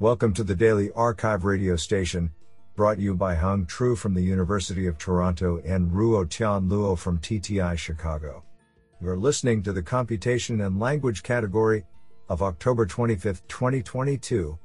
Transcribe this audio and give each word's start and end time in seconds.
Welcome 0.00 0.34
to 0.34 0.42
the 0.42 0.56
Daily 0.56 0.90
Archive 0.96 1.44
radio 1.44 1.76
station, 1.76 2.32
brought 2.74 2.98
you 2.98 3.14
by 3.14 3.36
Hung 3.36 3.64
Tru 3.64 3.94
from 3.94 4.12
the 4.12 4.20
University 4.20 4.88
of 4.88 4.98
Toronto 4.98 5.62
and 5.64 5.88
Ruo 5.92 6.28
Tian 6.28 6.68
Luo 6.68 6.98
from 6.98 7.20
TTI 7.20 7.78
Chicago. 7.78 8.42
You're 9.00 9.16
listening 9.16 9.62
to 9.62 9.72
the 9.72 9.84
Computation 9.84 10.62
and 10.62 10.80
Language 10.80 11.22
category 11.22 11.84
of 12.28 12.42
October 12.42 12.86
25, 12.86 13.46
2022. 13.46 14.58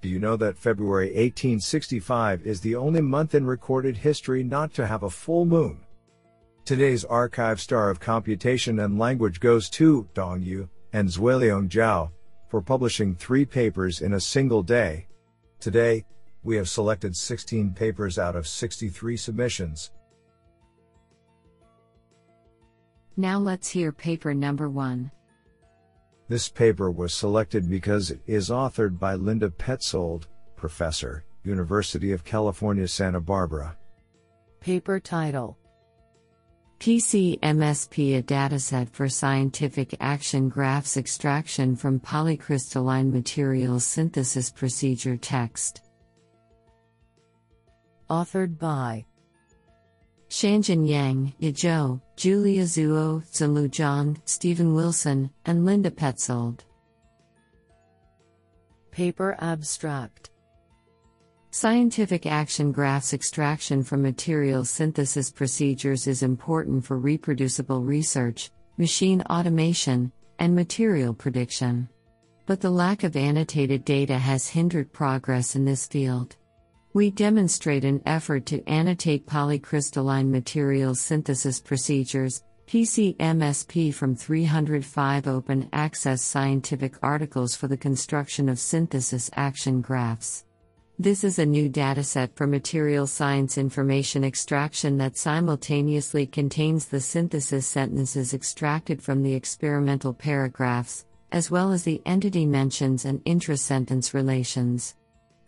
Do 0.00 0.08
you 0.08 0.18
know 0.18 0.36
that 0.36 0.56
February 0.56 1.08
1865 1.08 2.46
is 2.46 2.62
the 2.62 2.76
only 2.76 3.02
month 3.02 3.34
in 3.34 3.44
recorded 3.44 3.98
history 3.98 4.42
not 4.42 4.72
to 4.72 4.86
have 4.86 5.02
a 5.02 5.10
full 5.10 5.44
moon? 5.44 5.80
Today's 6.64 7.04
archive 7.04 7.60
star 7.60 7.90
of 7.90 8.00
computation 8.00 8.80
and 8.80 8.98
language 8.98 9.38
goes 9.38 9.68
to 9.68 10.08
Dong 10.14 10.40
Yu 10.40 10.70
and 10.94 11.10
Zueliong 11.10 11.68
Zhao 11.68 12.10
for 12.48 12.60
publishing 12.62 13.14
three 13.14 13.44
papers 13.44 14.00
in 14.00 14.14
a 14.14 14.20
single 14.20 14.62
day. 14.62 15.06
Today, 15.60 16.04
we 16.42 16.56
have 16.56 16.68
selected 16.68 17.16
16 17.16 17.72
papers 17.72 18.18
out 18.18 18.36
of 18.36 18.46
63 18.46 19.16
submissions. 19.16 19.90
Now 23.16 23.38
let's 23.38 23.68
hear 23.68 23.92
paper 23.92 24.34
number 24.34 24.68
one. 24.68 25.10
This 26.28 26.48
paper 26.48 26.90
was 26.90 27.14
selected 27.14 27.68
because 27.70 28.10
it 28.10 28.20
is 28.26 28.50
authored 28.50 28.98
by 28.98 29.14
Linda 29.14 29.48
Petzold, 29.48 30.24
Professor, 30.56 31.24
University 31.44 32.12
of 32.12 32.24
California, 32.24 32.86
Santa 32.86 33.20
Barbara. 33.20 33.76
Paper 34.60 34.98
title 34.98 35.56
PCMSP 36.78 38.18
A 38.18 38.22
dataset 38.22 38.90
for 38.90 39.08
scientific 39.08 39.96
action 39.98 40.48
graphs 40.48 40.96
extraction 40.96 41.74
from 41.74 41.98
polycrystalline 41.98 43.12
materials 43.12 43.84
synthesis 43.84 44.50
procedure 44.50 45.16
text. 45.16 45.82
Authored 48.10 48.58
by 48.58 49.04
Shanjin 50.28 50.86
Yang, 50.86 51.34
Yazhou, 51.40 52.00
Julia 52.14 52.64
Zuo, 52.64 53.22
Zilu 53.32 53.68
Zhang, 53.68 54.20
Stephen 54.24 54.74
Wilson, 54.74 55.30
and 55.44 55.64
Linda 55.64 55.90
Petzold. 55.90 56.60
Paper 58.90 59.36
Abstract 59.40 60.30
Scientific 61.58 62.26
action 62.26 62.70
graphs 62.70 63.14
extraction 63.14 63.82
from 63.82 64.02
material 64.02 64.62
synthesis 64.62 65.30
procedures 65.30 66.06
is 66.06 66.22
important 66.22 66.84
for 66.84 66.98
reproducible 66.98 67.80
research, 67.80 68.50
machine 68.76 69.22
automation, 69.30 70.12
and 70.38 70.54
material 70.54 71.14
prediction. 71.14 71.88
But 72.44 72.60
the 72.60 72.68
lack 72.68 73.04
of 73.04 73.16
annotated 73.16 73.86
data 73.86 74.18
has 74.18 74.46
hindered 74.46 74.92
progress 74.92 75.56
in 75.56 75.64
this 75.64 75.86
field. 75.86 76.36
We 76.92 77.10
demonstrate 77.10 77.86
an 77.86 78.02
effort 78.04 78.44
to 78.46 78.62
annotate 78.68 79.26
polycrystalline 79.26 80.28
materials 80.28 81.00
synthesis 81.00 81.58
procedures, 81.58 82.44
PCMSP, 82.66 83.94
from 83.94 84.14
305 84.14 85.26
open 85.26 85.70
access 85.72 86.20
scientific 86.20 86.96
articles 87.02 87.56
for 87.56 87.66
the 87.66 87.78
construction 87.78 88.50
of 88.50 88.58
synthesis 88.58 89.30
action 89.36 89.80
graphs. 89.80 90.44
This 90.98 91.24
is 91.24 91.38
a 91.38 91.44
new 91.44 91.68
dataset 91.68 92.30
for 92.34 92.46
material 92.46 93.06
science 93.06 93.58
information 93.58 94.24
extraction 94.24 94.96
that 94.96 95.18
simultaneously 95.18 96.26
contains 96.26 96.86
the 96.86 97.02
synthesis 97.02 97.66
sentences 97.66 98.32
extracted 98.32 99.02
from 99.02 99.22
the 99.22 99.34
experimental 99.34 100.14
paragraphs, 100.14 101.04
as 101.32 101.50
well 101.50 101.70
as 101.70 101.82
the 101.82 102.00
entity 102.06 102.46
mentions 102.46 103.04
and 103.04 103.20
intra-sentence 103.26 104.14
relations. 104.14 104.94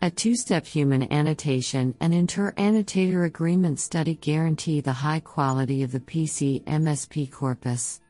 A 0.03 0.11
two-step 0.11 0.67
human 0.67 1.11
annotation 1.11 1.95
and 1.99 2.13
inter-annotator 2.13 3.25
agreement 3.25 3.81
study 3.81 4.17
guarantee 4.17 4.83
the 4.83 4.93
high 4.93 5.21
quality 5.21 5.83
of 5.83 5.93
the 5.93 6.01
PC-MSP 6.01 7.33
corpus. 7.33 8.03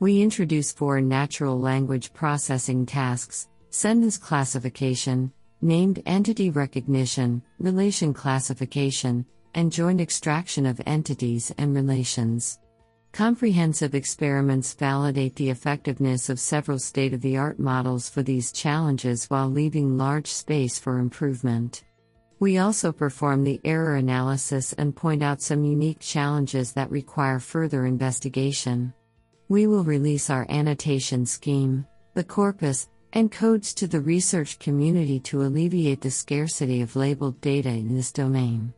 We 0.00 0.22
introduce 0.22 0.72
four 0.72 1.00
natural 1.00 1.56
language 1.56 2.12
processing 2.12 2.84
tasks, 2.84 3.46
sentence 3.70 4.18
classification, 4.18 5.32
named 5.62 6.02
entity 6.06 6.50
recognition, 6.50 7.42
relation 7.58 8.14
classification, 8.14 9.24
and 9.54 9.72
joint 9.72 10.00
extraction 10.00 10.66
of 10.66 10.80
entities 10.86 11.52
and 11.58 11.74
relations. 11.74 12.58
Comprehensive 13.12 13.94
experiments 13.94 14.72
validate 14.74 15.34
the 15.34 15.50
effectiveness 15.50 16.28
of 16.30 16.38
several 16.38 16.78
state 16.78 17.12
of 17.12 17.20
the 17.20 17.36
art 17.36 17.58
models 17.58 18.08
for 18.08 18.22
these 18.22 18.52
challenges 18.52 19.26
while 19.26 19.48
leaving 19.48 19.98
large 19.98 20.28
space 20.28 20.78
for 20.78 20.98
improvement. 20.98 21.82
We 22.38 22.58
also 22.58 22.92
perform 22.92 23.42
the 23.42 23.60
error 23.64 23.96
analysis 23.96 24.72
and 24.74 24.96
point 24.96 25.22
out 25.22 25.42
some 25.42 25.64
unique 25.64 26.00
challenges 26.00 26.72
that 26.72 26.90
require 26.90 27.40
further 27.40 27.84
investigation. 27.84 28.94
We 29.48 29.66
will 29.66 29.84
release 29.84 30.30
our 30.30 30.46
annotation 30.48 31.26
scheme, 31.26 31.84
the 32.14 32.24
corpus, 32.24 32.88
and 33.12 33.32
codes 33.32 33.74
to 33.74 33.86
the 33.86 34.00
research 34.00 34.58
community 34.58 35.18
to 35.20 35.42
alleviate 35.42 36.00
the 36.00 36.10
scarcity 36.10 36.80
of 36.80 36.96
labeled 36.96 37.40
data 37.40 37.68
in 37.68 37.94
this 37.94 38.12
domain. 38.12 38.72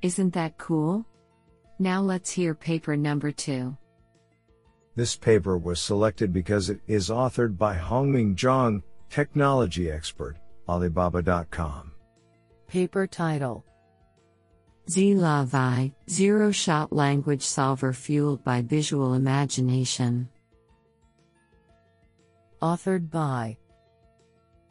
Isn't 0.00 0.32
that 0.34 0.58
cool? 0.58 1.04
Now 1.78 2.00
let's 2.00 2.30
hear 2.30 2.54
paper 2.54 2.96
number 2.96 3.30
two. 3.30 3.76
This 4.96 5.16
paper 5.16 5.58
was 5.58 5.80
selected 5.80 6.32
because 6.32 6.70
it 6.70 6.80
is 6.86 7.10
authored 7.10 7.56
by 7.56 7.76
Hongming 7.76 8.34
Zhang, 8.34 8.82
technology 9.10 9.90
expert, 9.90 10.36
Alibaba.com. 10.68 11.92
Paper 12.66 13.06
title 13.06 13.64
ZLaVi, 14.88 15.92
Zero 16.08 16.50
Shot 16.50 16.92
Language 16.92 17.42
Solver 17.42 17.92
Fueled 17.92 18.42
by 18.42 18.62
Visual 18.62 19.14
Imagination 19.14 20.28
authored 22.60 23.10
by 23.10 23.56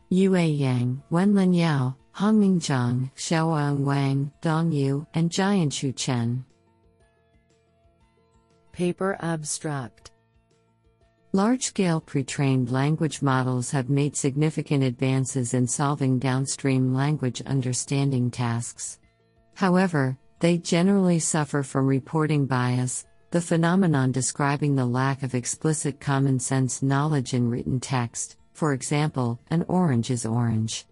Yue 0.09 0.37
Yang, 0.37 1.01
Wenlin 1.11 1.55
Yao, 1.55 1.95
Hongming 2.15 2.59
Zhang, 2.59 3.11
Xiaoyang 3.15 3.79
Wang, 3.79 4.31
Dong 4.41 4.71
Yu, 4.71 5.05
and 5.13 5.29
Jianshu 5.29 5.95
Chen. 5.95 6.45
Paper 8.71 9.17
Abstract 9.21 10.11
Large 11.33 11.63
scale 11.63 11.99
pre 11.99 12.23
trained 12.23 12.71
language 12.71 13.21
models 13.21 13.69
have 13.71 13.89
made 13.89 14.15
significant 14.15 14.83
advances 14.83 15.53
in 15.53 15.67
solving 15.67 16.19
downstream 16.19 16.93
language 16.93 17.41
understanding 17.45 18.31
tasks. 18.31 18.99
However, 19.53 20.17
they 20.39 20.57
generally 20.57 21.19
suffer 21.19 21.63
from 21.63 21.85
reporting 21.85 22.45
bias, 22.45 23.05
the 23.31 23.41
phenomenon 23.41 24.11
describing 24.11 24.75
the 24.75 24.85
lack 24.85 25.21
of 25.21 25.35
explicit 25.35 25.99
common 25.99 26.39
sense 26.39 26.81
knowledge 26.81 27.33
in 27.33 27.49
written 27.49 27.79
text, 27.79 28.37
for 28.53 28.73
example, 28.73 29.39
an 29.51 29.65
orange 29.67 30.09
is 30.09 30.25
orange. 30.25 30.85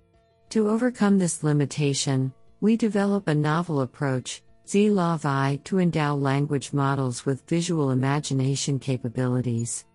To 0.50 0.70
overcome 0.70 1.18
this 1.18 1.44
limitation, 1.44 2.34
we 2.60 2.76
develop 2.76 3.28
a 3.28 3.36
novel 3.36 3.82
approach, 3.82 4.44
ZLaVi, 4.68 5.64
to 5.64 5.80
endow 5.80 6.16
language 6.16 6.74
models 6.74 7.26
with 7.26 7.48
visual 7.48 7.92
imagination 7.92 8.80
capabilities. 8.80 9.86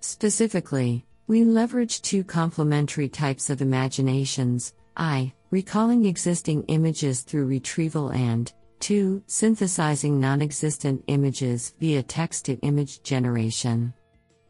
Specifically, 0.00 1.04
we 1.26 1.44
leverage 1.44 2.02
two 2.02 2.22
complementary 2.22 3.08
types 3.08 3.50
of 3.50 3.62
imaginations 3.62 4.74
I, 4.96 5.32
recalling 5.50 6.06
existing 6.06 6.64
images 6.64 7.22
through 7.22 7.46
retrieval, 7.46 8.10
and 8.10 8.52
2. 8.80 9.22
Synthesizing 9.26 10.20
non 10.20 10.42
existent 10.42 11.02
images 11.06 11.74
via 11.80 12.02
text 12.02 12.44
to 12.46 12.56
image 12.60 13.02
generation. 13.02 13.92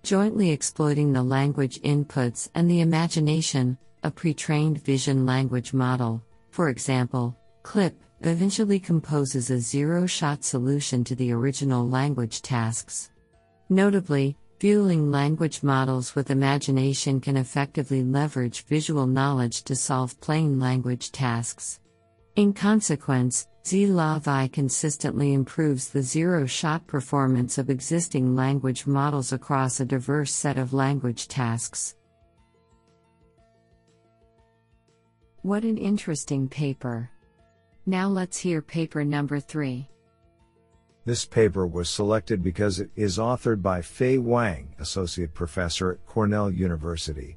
Jointly 0.03 0.51
exploiting 0.51 1.13
the 1.13 1.23
language 1.23 1.81
inputs 1.83 2.49
and 2.55 2.71
the 2.71 2.81
imagination, 2.81 3.77
a 4.03 4.11
pre 4.11 4.33
trained 4.35 4.83
vision 4.83 5.27
language 5.27 5.73
model, 5.73 6.23
for 6.51 6.69
example, 6.69 7.37
CLIP, 7.63 8.01
eventually 8.21 8.79
composes 8.79 9.51
a 9.51 9.59
zero 9.59 10.07
shot 10.07 10.45
solution 10.45 11.05
to 11.05 11.15
the 11.15 11.33
original 11.33 11.89
language 11.89 12.41
tasks. 12.43 13.11
Notably, 13.69 14.37
fueling 14.61 15.11
language 15.11 15.63
models 15.63 16.15
with 16.15 16.31
imagination 16.31 17.21
can 17.21 17.37
effectively 17.37 18.03
leverage 18.03 18.65
visual 18.65 19.07
knowledge 19.07 19.65
to 19.65 19.77
solve 19.77 20.19
plain 20.21 20.59
language 20.59 21.13
tasks. 21.13 21.81
In 22.37 22.53
consequence, 22.53 23.49
ZLaVi 23.67 24.53
consistently 24.53 25.33
improves 25.33 25.89
the 25.89 26.01
zero 26.01 26.47
shot 26.47 26.87
performance 26.87 27.59
of 27.59 27.69
existing 27.69 28.37
language 28.37 28.87
models 28.87 29.33
across 29.33 29.81
a 29.81 29.85
diverse 29.85 30.33
set 30.33 30.57
of 30.57 30.73
language 30.73 31.27
tasks. 31.27 31.97
What 35.43 35.65
an 35.65 35.79
interesting 35.79 36.49
paper! 36.49 37.11
Now 37.87 38.07
let's 38.07 38.39
hear 38.39 38.63
paper 38.63 39.05
number 39.05 39.41
three. 39.41 39.89
This 41.05 41.25
paper 41.25 41.67
was 41.67 41.91
selected 41.91 42.45
because 42.45 42.79
it 42.79 42.91
is 42.95 43.19
authored 43.19 43.63
by 43.63 43.83
Fei 43.83 44.19
Wang, 44.19 44.77
Associate 44.79 45.35
Professor 45.35 45.91
at 45.91 46.07
Cornell 46.07 46.53
University. 46.53 47.37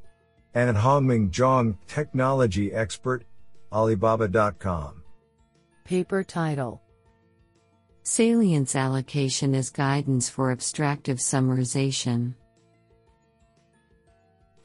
and 0.53 0.77
Hongming 0.77 1.31
Zhang, 1.31 1.75
technology 1.87 2.71
expert, 2.71 3.25
Alibaba.com. 3.71 4.98
Paper 5.89 6.23
title 6.23 6.83
Salience 8.03 8.75
Allocation 8.75 9.55
as 9.55 9.71
Guidance 9.71 10.29
for 10.29 10.51
Abstractive 10.51 11.17
Summarization. 11.17 12.35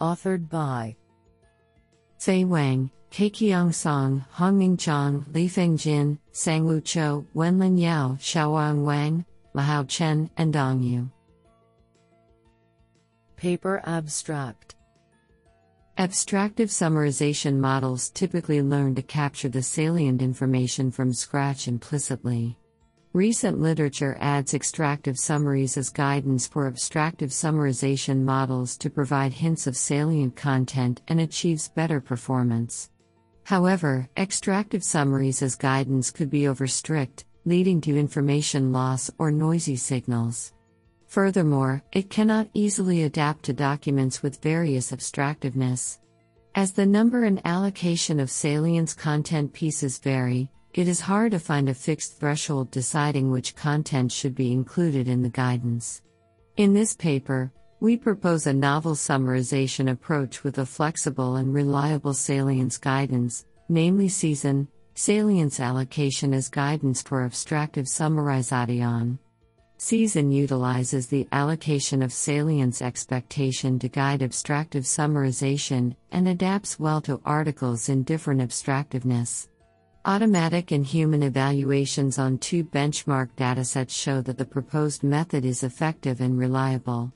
Authored 0.03 0.51
by 0.51 0.95
Fei 2.19 2.45
Wang, 2.45 2.91
Kaiqiang 3.11 3.73
Song, 3.73 4.23
Hongming 4.35 4.77
Zhang, 4.77 5.25
Lifeng 5.33 5.79
Jin, 5.79 6.19
Sangwoo 6.35 6.85
Cho, 6.85 7.25
Wenlin 7.35 7.81
Yao, 7.81 8.19
Xiaowang 8.21 8.85
Wang, 8.85 9.25
Lahao 9.55 9.89
Chen, 9.89 10.29
and 10.37 10.53
Dong 10.53 10.83
Yu. 10.83 11.11
Paper 13.37 13.81
Abstract 13.87 14.75
Abstractive 15.97 16.71
summarization 16.71 17.59
models 17.59 18.11
typically 18.11 18.61
learn 18.61 18.97
to 18.97 19.03
capture 19.03 19.49
the 19.49 19.63
salient 19.63 20.23
information 20.23 20.91
from 20.91 21.13
scratch 21.13 21.69
implicitly. 21.69 22.59
Recent 23.13 23.61
literature 23.61 24.17
adds 24.19 24.55
extractive 24.55 25.17
summaries 25.17 25.77
as 25.77 25.91
guidance 25.91 26.49
for 26.49 26.67
abstractive 26.67 27.31
summarization 27.31 28.23
models 28.23 28.77
to 28.79 28.91
provide 28.91 29.35
hints 29.35 29.69
of 29.69 29.77
salient 29.77 30.35
content 30.35 31.01
and 31.07 31.21
achieves 31.21 31.69
better 31.69 32.01
performance. 32.01 32.91
However, 33.45 34.09
extractive 34.17 34.83
summaries 34.83 35.43
as 35.43 35.55
guidance 35.55 36.11
could 36.11 36.29
be 36.29 36.43
overstrict, 36.43 37.23
leading 37.45 37.81
to 37.83 37.97
information 37.97 38.73
loss 38.73 39.13
or 39.17 39.31
noisy 39.31 39.77
signals. 39.77 40.54
Furthermore, 41.15 41.81
it 41.93 42.11
cannot 42.11 42.49
easily 42.55 43.05
adapt 43.05 43.45
to 43.45 43.53
documents 43.53 44.21
with 44.21 44.43
various 44.43 44.91
abstractiveness. 44.91 45.99
As 46.57 46.73
the 46.73 46.87
number 46.87 47.23
and 47.23 47.41
allocation 47.45 48.19
of 48.19 48.33
salience 48.33 48.95
content 48.95 49.53
pieces 49.53 49.99
vary, 49.99 50.51
it 50.73 50.89
is 50.89 50.99
hard 50.99 51.31
to 51.31 51.39
find 51.39 51.69
a 51.69 51.75
fixed 51.75 52.19
threshold 52.19 52.73
deciding 52.73 53.31
which 53.31 53.55
content 53.55 54.11
should 54.11 54.35
be 54.35 54.51
included 54.51 55.07
in 55.07 55.23
the 55.23 55.29
guidance. 55.29 56.03
In 56.57 56.75
this 56.75 56.97
paper, 56.97 57.53
we 57.79 57.97
propose 57.97 58.49
a 58.49 58.53
novel 58.53 58.97
summarization 58.97 59.93
approach 59.93 60.43
with 60.43 60.59
a 60.59 60.67
flexible 60.67 61.37
and 61.37 61.55
reliable 61.55 62.15
salience 62.15 62.77
guidance, 62.77 63.47
namely 63.69 64.09
season, 64.09 64.67
salience 64.97 65.61
allocation 65.61 66.35
as 66.35 66.49
guidance 66.49 67.03
for 67.03 67.23
abstractive 67.23 67.87
summarization. 67.87 69.19
Season 69.77 70.31
utilizes 70.31 71.09
the 71.09 71.27
allocation 71.33 72.01
of 72.03 72.13
salience 72.13 72.81
expectation 72.81 73.79
to 73.81 73.89
guide 73.89 74.23
abstractive 74.23 74.85
summarization 74.85 75.97
and 76.13 76.29
adapts 76.29 76.79
well 76.79 77.01
to 77.03 77.21
articles 77.25 77.89
in 77.89 78.05
different 78.05 78.41
abstractiveness. 78.41 79.49
Automatic 80.07 80.71
and 80.71 80.87
human 80.87 81.23
evaluations 81.23 82.19
on 82.19 82.39
two 82.39 82.63
benchmark 82.63 83.31
datasets 83.37 83.91
show 83.91 84.21
that 84.21 84.39
the 84.39 84.45
proposed 84.45 85.03
method 85.03 85.45
is 85.45 85.63
effective 85.65 86.21
and 86.21 86.39
reliable. 86.39 87.13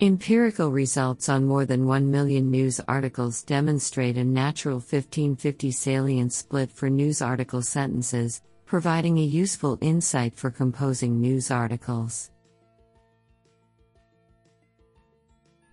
Empirical 0.00 0.70
results 0.70 1.28
on 1.28 1.44
more 1.44 1.64
than 1.64 1.86
1 1.86 2.10
million 2.10 2.50
news 2.50 2.80
articles 2.88 3.42
demonstrate 3.44 4.18
a 4.18 4.24
natural 4.24 4.76
1550 4.76 5.70
salience 5.70 6.36
split 6.36 6.70
for 6.70 6.90
news 6.90 7.22
article 7.22 7.62
sentences, 7.62 8.42
providing 8.74 9.18
a 9.18 9.22
useful 9.22 9.78
insight 9.82 10.34
for 10.34 10.50
composing 10.50 11.20
news 11.20 11.52
articles. 11.52 12.32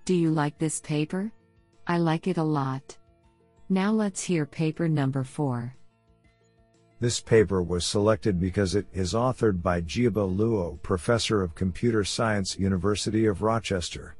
Do 0.06 0.14
you 0.14 0.30
like 0.30 0.60
this 0.60 0.80
paper? 0.82 1.32
I 1.88 1.98
like 1.98 2.28
it 2.28 2.38
a 2.38 2.44
lot. 2.44 2.96
Now 3.70 3.92
let's 3.92 4.22
hear 4.22 4.46
paper 4.46 4.88
number 4.88 5.24
4. 5.24 5.76
This 7.00 7.20
paper 7.20 7.64
was 7.64 7.88
selected 7.88 8.40
because 8.40 8.76
it 8.76 8.86
is 8.94 9.14
authored 9.14 9.64
by 9.64 9.82
Jiebo 9.82 10.38
Luo, 10.38 10.80
professor 10.84 11.42
of 11.42 11.56
computer 11.56 12.04
science, 12.04 12.60
University 12.60 13.26
of 13.26 13.42
Rochester. 13.42 14.16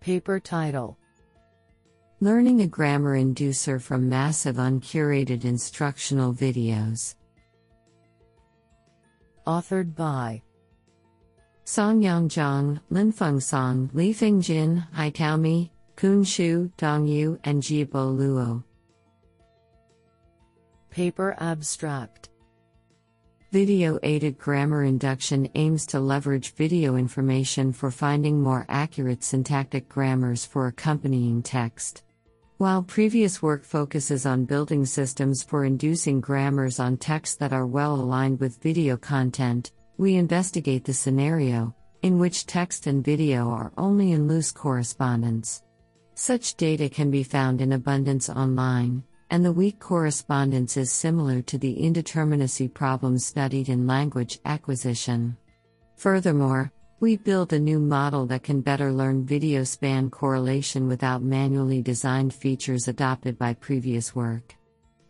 Paper 0.00 0.40
title 0.40 0.98
Learning 2.18 2.62
a 2.62 2.66
Grammar 2.66 3.16
Inducer 3.16 3.80
from 3.80 4.08
Massive 4.08 4.58
Uncurated 4.58 5.44
Instructional 5.44 6.34
Videos. 6.34 7.14
Authored 9.50 9.96
by 9.96 10.40
Songyang 11.64 12.28
Zhang, 12.28 12.80
Linfeng 12.92 13.42
Song, 13.42 13.90
Lifeng 13.92 14.40
Jin, 14.40 14.84
Haitao 14.94 15.40
Mi, 15.40 15.72
Kun 15.96 16.22
Shu, 16.22 16.70
Dong 16.76 17.08
Yu, 17.08 17.36
and 17.42 17.60
Jiebo 17.60 18.16
Luo. 18.16 18.62
Paper 20.90 21.34
Abstract 21.40 22.28
Video 23.50 23.98
aided 24.04 24.38
grammar 24.38 24.84
induction 24.84 25.48
aims 25.56 25.84
to 25.86 25.98
leverage 25.98 26.54
video 26.54 26.94
information 26.94 27.72
for 27.72 27.90
finding 27.90 28.40
more 28.40 28.64
accurate 28.68 29.24
syntactic 29.24 29.88
grammars 29.88 30.46
for 30.46 30.68
accompanying 30.68 31.42
text. 31.42 32.04
While 32.60 32.82
previous 32.82 33.40
work 33.40 33.64
focuses 33.64 34.26
on 34.26 34.44
building 34.44 34.84
systems 34.84 35.42
for 35.42 35.64
inducing 35.64 36.20
grammars 36.20 36.78
on 36.78 36.98
texts 36.98 37.36
that 37.36 37.54
are 37.54 37.66
well 37.66 37.94
aligned 37.94 38.38
with 38.38 38.60
video 38.60 38.98
content, 38.98 39.72
we 39.96 40.16
investigate 40.16 40.84
the 40.84 40.92
scenario 40.92 41.74
in 42.02 42.18
which 42.18 42.44
text 42.44 42.86
and 42.86 43.02
video 43.02 43.48
are 43.48 43.72
only 43.78 44.12
in 44.12 44.28
loose 44.28 44.52
correspondence. 44.52 45.62
Such 46.16 46.54
data 46.56 46.90
can 46.90 47.10
be 47.10 47.22
found 47.22 47.62
in 47.62 47.72
abundance 47.72 48.28
online 48.28 49.04
and 49.30 49.42
the 49.42 49.52
weak 49.52 49.78
correspondence 49.78 50.76
is 50.76 50.92
similar 50.92 51.40
to 51.40 51.56
the 51.56 51.74
indeterminacy 51.74 52.70
problem 52.70 53.18
studied 53.18 53.70
in 53.70 53.86
language 53.86 54.38
acquisition. 54.44 55.34
Furthermore, 55.96 56.70
we 57.00 57.16
build 57.16 57.54
a 57.54 57.58
new 57.58 57.78
model 57.78 58.26
that 58.26 58.42
can 58.42 58.60
better 58.60 58.92
learn 58.92 59.24
video 59.24 59.64
span 59.64 60.10
correlation 60.10 60.86
without 60.86 61.22
manually 61.22 61.80
designed 61.80 62.32
features 62.32 62.88
adopted 62.88 63.38
by 63.38 63.54
previous 63.54 64.14
work. 64.14 64.54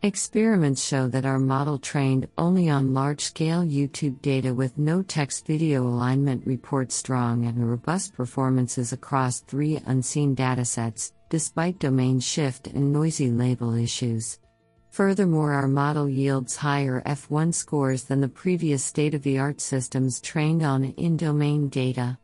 Experiments 0.03 0.83
show 0.83 1.09
that 1.09 1.27
our 1.27 1.41
model 1.41 1.79
trained 1.79 2.29
only 2.39 2.71
on 2.71 2.95
large 2.95 3.23
scale 3.23 3.65
YouTube 3.65 4.23
data 4.23 4.55
with 4.55 4.79
no 4.79 5.03
text 5.03 5.47
video 5.47 5.83
alignment 5.83 6.47
reports 6.47 6.95
strong 6.95 7.45
and 7.45 7.69
robust 7.69 8.15
performances 8.15 8.93
across 8.93 9.41
three 9.41 9.81
unseen 9.87 10.35
datasets, 10.35 11.13
despite 11.29 11.81
domain 11.81 12.21
shift 12.21 12.69
and 12.69 12.93
noisy 12.93 13.31
label 13.31 13.75
issues. 13.75 14.39
Furthermore, 14.91 15.53
our 15.53 15.69
model 15.69 16.09
yields 16.09 16.57
higher 16.57 17.01
F1 17.07 17.55
scores 17.55 18.05
than 18.05 18.21
the 18.21 18.29
previous 18.29 18.85
state 18.85 19.15
of 19.15 19.23
the 19.23 19.39
art 19.39 19.61
systems 19.61 20.21
trained 20.21 20.65
on 20.65 20.85
in 20.85 21.17
domain 21.17 21.69
data. 21.69 22.19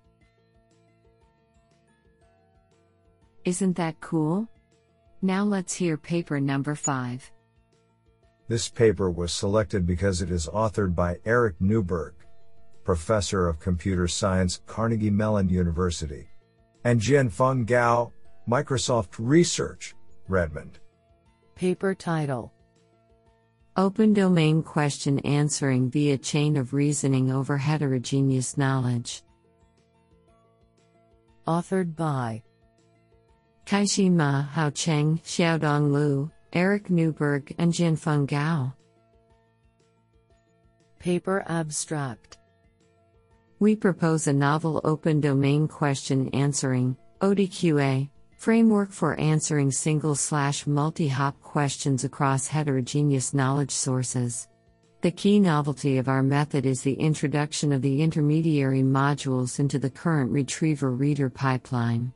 Isn't 3.44 3.76
that 3.76 4.00
cool? 4.00 4.48
Now 5.22 5.44
let's 5.44 5.74
hear 5.74 5.96
paper 5.96 6.40
number 6.40 6.74
5. 6.74 7.30
This 8.48 8.68
paper 8.68 9.10
was 9.10 9.32
selected 9.32 9.86
because 9.86 10.20
it 10.20 10.30
is 10.32 10.48
authored 10.48 10.96
by 10.96 11.18
Eric 11.24 11.60
Nyberg, 11.60 12.14
professor 12.82 13.48
of 13.48 13.60
computer 13.60 14.08
science, 14.08 14.60
Carnegie 14.66 15.10
Mellon 15.10 15.48
University, 15.48 16.28
and 16.82 17.00
Jianfeng 17.00 17.64
Gao, 17.66 18.12
Microsoft 18.48 19.14
Research, 19.18 19.94
Redmond. 20.28 20.80
Paper 21.54 21.94
title 21.94 22.52
Open 23.78 24.14
Domain 24.14 24.62
Question 24.62 25.18
Answering 25.18 25.90
via 25.90 26.16
Chain 26.16 26.56
of 26.56 26.72
Reasoning 26.72 27.30
over 27.30 27.58
Heterogeneous 27.58 28.56
Knowledge. 28.56 29.22
Authored 31.46 31.94
by 31.94 32.42
Kaixin 33.66 34.12
Ma 34.12 34.40
Hao 34.40 34.70
Cheng, 34.70 35.18
Xiaodong 35.18 35.92
Liu, 35.92 36.30
Eric 36.54 36.88
Nyberg, 36.88 37.54
and 37.58 37.70
Jianfeng 37.70 38.26
Gao. 38.26 38.72
Paper 40.98 41.44
Abstract 41.46 42.38
We 43.58 43.76
propose 43.76 44.26
a 44.26 44.32
novel 44.32 44.80
open 44.84 45.20
domain 45.20 45.68
question 45.68 46.30
answering, 46.30 46.96
ODQA, 47.20 48.08
Framework 48.46 48.92
for 48.92 49.18
answering 49.18 49.72
single 49.72 50.14
slash 50.14 50.68
multi 50.68 51.08
hop 51.08 51.34
questions 51.42 52.04
across 52.04 52.46
heterogeneous 52.46 53.34
knowledge 53.34 53.72
sources. 53.72 54.46
The 55.00 55.10
key 55.10 55.40
novelty 55.40 55.98
of 55.98 56.06
our 56.06 56.22
method 56.22 56.64
is 56.64 56.80
the 56.80 56.94
introduction 56.94 57.72
of 57.72 57.82
the 57.82 58.00
intermediary 58.00 58.84
modules 58.84 59.58
into 59.58 59.80
the 59.80 59.90
current 59.90 60.30
retriever 60.30 60.92
reader 60.92 61.28
pipeline. 61.28 62.12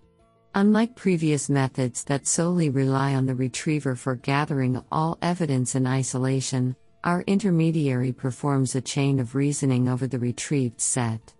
Unlike 0.55 0.95
previous 0.95 1.51
methods 1.51 2.05
that 2.05 2.29
solely 2.29 2.71
rely 2.71 3.17
on 3.17 3.27
the 3.27 3.35
retriever 3.35 3.97
for 3.97 4.15
gathering 4.15 4.81
all 4.93 5.19
evidence 5.23 5.75
in 5.75 5.85
isolation, 5.85 6.77
our 7.03 7.23
intermediary 7.23 8.13
performs 8.13 8.77
a 8.77 8.81
chain 8.81 9.19
of 9.19 9.35
reasoning 9.35 9.89
over 9.89 10.07
the 10.07 10.21
retrieved 10.21 10.81
set. 10.81 11.35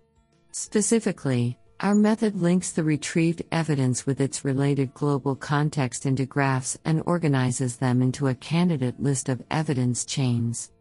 Specifically, 0.51 1.57
Our 1.81 1.95
method 1.95 2.39
links 2.39 2.71
the 2.71 2.83
retrieved 2.83 3.41
evidence 3.51 4.05
with 4.05 4.21
its 4.21 4.45
related 4.45 4.93
global 4.93 5.35
context 5.35 6.05
into 6.05 6.27
graphs 6.27 6.77
and 6.85 7.01
organizes 7.07 7.77
them 7.77 8.03
into 8.03 8.27
a 8.27 8.35
candidate 8.35 9.01
list 9.01 9.29
of 9.29 9.41
evidence 9.49 10.05
chains. 10.05 10.71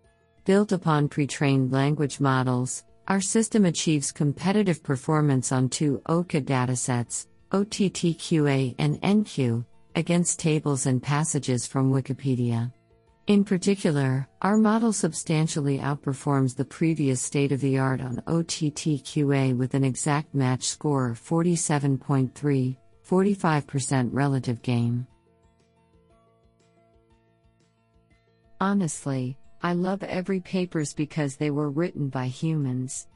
Built 0.44 0.72
upon 0.72 1.08
pre 1.08 1.26
trained 1.26 1.72
language 1.72 2.20
models, 2.20 2.84
our 3.08 3.22
system 3.22 3.64
achieves 3.64 4.12
competitive 4.12 4.82
performance 4.82 5.52
on 5.52 5.70
two 5.70 6.02
OCA 6.04 6.42
datasets, 6.42 7.28
OTTQA 7.50 8.74
and 8.78 9.00
NQ, 9.00 9.64
against 9.96 10.38
tables 10.38 10.84
and 10.84 11.02
passages 11.02 11.66
from 11.66 11.90
Wikipedia. 11.90 12.70
In 13.30 13.44
particular, 13.44 14.26
our 14.42 14.56
model 14.56 14.92
substantially 14.92 15.78
outperforms 15.78 16.56
the 16.56 16.64
previous 16.64 17.22
state 17.22 17.52
of 17.52 17.60
the 17.60 17.78
art 17.78 18.00
on 18.00 18.16
OTTQA 18.26 19.56
with 19.56 19.74
an 19.74 19.84
exact 19.84 20.34
match 20.34 20.64
score 20.64 21.10
of 21.10 21.20
47.3, 21.20 22.76
45% 23.08 24.08
relative 24.10 24.60
gain. 24.62 25.06
Honestly, 28.60 29.38
I 29.62 29.74
love 29.74 30.02
every 30.02 30.40
papers 30.40 30.92
because 30.92 31.36
they 31.36 31.52
were 31.52 31.70
written 31.70 32.08
by 32.08 32.26
humans. 32.26 33.06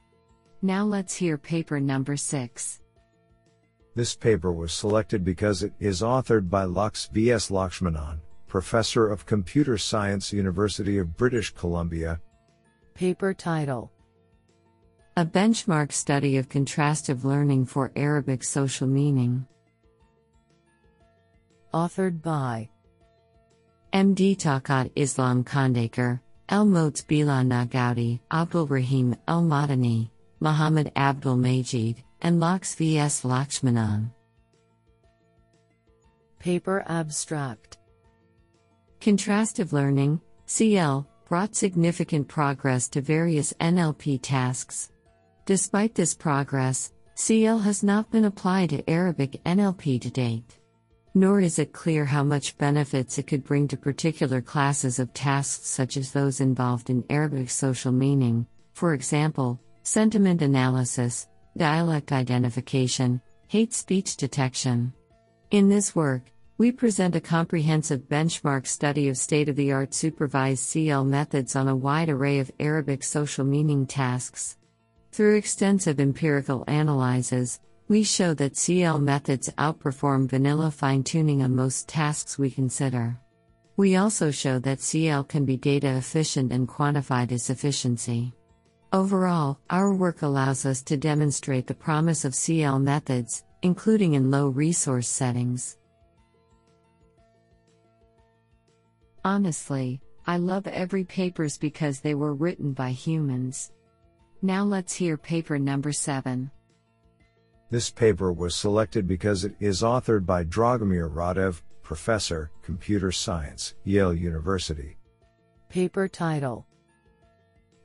Now 0.63 0.85
let's 0.85 1.17
hear 1.17 1.37
paper 1.37 1.81
number 1.81 2.17
6. 2.17 2.81
This 3.97 4.15
paper 4.15 4.53
was 4.53 4.73
selected 4.73 5.25
because 5.25 5.65
it 5.65 5.73
is 5.81 6.03
authored 6.03 6.49
by 6.49 6.67
Laks 6.67 7.09
V.S. 7.09 7.51
Lakshmanan, 7.51 8.21
Professor 8.55 9.09
of 9.09 9.27
Computer 9.27 9.77
Science, 9.77 10.33
University 10.33 10.99
of 10.99 11.17
British 11.17 11.51
Columbia. 11.51 12.21
Paper 12.95 13.35
title 13.35 13.91
A 15.17 15.27
Benchmark 15.27 15.91
Study 15.91 16.37
of 16.37 16.49
Contrastive 16.49 17.25
Learning 17.25 17.67
for 17.67 17.91
Arabic 17.97 18.45
Social 18.45 18.87
Meaning. 18.87 19.45
Authored 21.73 22.23
by 22.23 22.69
MD 23.93 24.37
Taqat 24.37 24.93
Islam 24.95 25.43
Khondaker, 25.43 26.21
El 26.49 26.67
Moats 26.67 27.03
Bila 27.03 27.45
Nagoudi, 27.45 28.21
Abdul 28.31 28.69
Rahim 28.69 29.17
El 29.27 29.43
Madani, 29.43 30.11
Muhammad 30.39 30.93
Abdul-Mageed, 30.95 32.05
and 32.21 32.39
Laks 32.39 32.77
V.S. 32.77 33.23
Lakshmanan. 33.23 34.13
Paper 36.39 36.85
Abstract 36.87 37.79
Contrastive 39.05 39.75
learning, 39.75 40.19
CL, 40.47 41.07
brought 41.29 41.55
significant 41.55 42.27
progress 42.27 42.89
to 42.89 43.03
various 43.03 43.53
NLP 43.61 44.19
tasks. 44.23 44.93
Despite 45.45 45.95
this 45.95 46.15
progress, 46.15 46.91
CL 47.15 47.59
has 47.59 47.83
not 47.83 48.11
been 48.11 48.25
applied 48.25 48.71
to 48.71 48.89
Arabic 48.89 49.45
NLP 49.45 50.01
to 50.01 50.11
date. 50.11 50.59
Nor 51.13 51.43
is 51.43 51.59
it 51.59 51.75
clear 51.75 52.07
how 52.07 52.25
much 52.25 52.57
benefits 52.57 53.19
it 53.19 53.27
could 53.27 53.45
bring 53.45 53.69
to 53.69 53.77
particular 53.77 54.41
classes 54.41 54.99
of 54.99 55.13
tasks 55.13 55.69
such 55.69 55.99
as 55.99 56.11
those 56.11 56.41
involved 56.41 56.89
in 56.89 57.05
Arabic 57.11 57.51
social 57.51 57.93
meaning, 57.93 58.47
for 58.73 58.95
example, 58.95 59.61
sentiment 59.83 60.41
analysis, 60.41 61.29
dialect 61.59 62.11
identification, 62.11 63.21
hate 63.49 63.75
speech 63.75 64.17
detection. 64.17 64.95
In 65.51 65.69
this 65.69 65.95
work, 65.95 66.23
we 66.57 66.71
present 66.71 67.17
a 67.17 67.21
comprehensive 67.21 68.03
benchmark 68.09 68.65
study 68.65 69.09
of 69.09 69.17
state 69.17 69.49
of 69.49 69.57
the 69.57 69.73
art 69.73 69.93
supervised 69.93 70.63
CL 70.63 71.05
methods 71.05 71.57
on 71.57 71.67
a 71.67 71.75
wide 71.75 72.09
array 72.09 72.39
of 72.39 72.53
Arabic 72.61 73.03
social 73.03 73.45
meaning 73.45 73.87
tasks. 73.87 74.57
Through 75.11 75.35
extensive 75.37 75.99
empirical 75.99 76.63
analyses, 76.69 77.59
we 77.89 78.05
show 78.05 78.35
that 78.35 78.57
CL 78.57 79.01
methods 79.01 79.51
outperform 79.59 80.29
vanilla 80.29 80.71
fine 80.71 81.03
tuning 81.03 81.43
on 81.43 81.57
most 81.57 81.89
tasks 81.89 82.39
we 82.39 82.51
consider. 82.51 83.19
We 83.77 83.97
also 83.97 84.31
show 84.31 84.61
that 84.61 84.81
CL 84.81 85.25
can 85.25 85.45
be 85.45 85.57
data 85.57 85.89
efficient 85.97 86.53
and 86.53 86.69
quantified 86.69 87.33
as 87.33 87.51
efficiency. 87.51 88.33
Overall, 88.93 89.59
our 89.71 89.93
work 89.93 90.23
allows 90.23 90.65
us 90.65 90.83
to 90.83 90.97
demonstrate 90.97 91.67
the 91.67 91.75
promise 91.75 92.25
of 92.25 92.33
CL 92.33 92.79
methods, 92.79 93.43
including 93.63 94.15
in 94.15 94.31
low 94.31 94.47
resource 94.47 95.09
settings. 95.09 95.79
Honestly, 99.25 100.03
I 100.27 100.37
love 100.37 100.67
every 100.67 101.05
papers 101.05 101.57
because 101.57 102.01
they 102.01 102.15
were 102.15 102.35
written 102.35 102.73
by 102.73 102.91
humans. 102.91 103.73
Now 104.43 104.65
let's 104.65 104.93
hear 104.93 105.17
paper 105.17 105.59
number 105.59 105.93
7. 105.93 106.51
This 107.71 107.91
paper 107.91 108.33
was 108.33 108.55
selected 108.55 109.09
because 109.09 109.45
it 109.45 109.55
is 109.61 109.81
authored 109.81 110.27
by 110.27 110.45
Dragomir 110.45 111.11
Radev, 111.11 111.63
Professor, 111.83 112.51
Computer 112.63 113.11
Science, 113.11 113.75
Yale 113.85 114.13
University. 114.15 114.99
Paper 115.71 116.07
title 116.07 116.67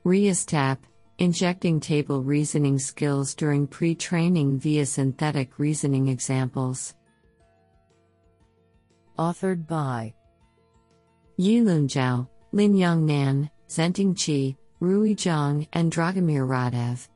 ReasTAP 0.04 0.78
Injecting 1.18 1.80
Table 1.80 2.22
Reasoning 2.22 2.78
Skills 2.78 3.34
During 3.34 3.66
Pre 3.66 3.94
Training 3.94 4.58
via 4.58 4.86
Synthetic 4.86 5.58
Reasoning 5.58 6.08
Examples. 6.08 6.94
Authored 9.18 9.66
by 9.66 10.14
Yilun 11.40 11.88
Zhao, 11.88 12.28
Lin 12.52 12.74
Yang 12.76 13.06
Nan, 13.06 13.50
Zhenting 13.66 14.14
Qi, 14.14 14.54
Rui 14.78 15.14
Zhang, 15.14 15.66
and 15.72 15.90
Dragomir 15.90 16.46
Radev. 16.46 17.08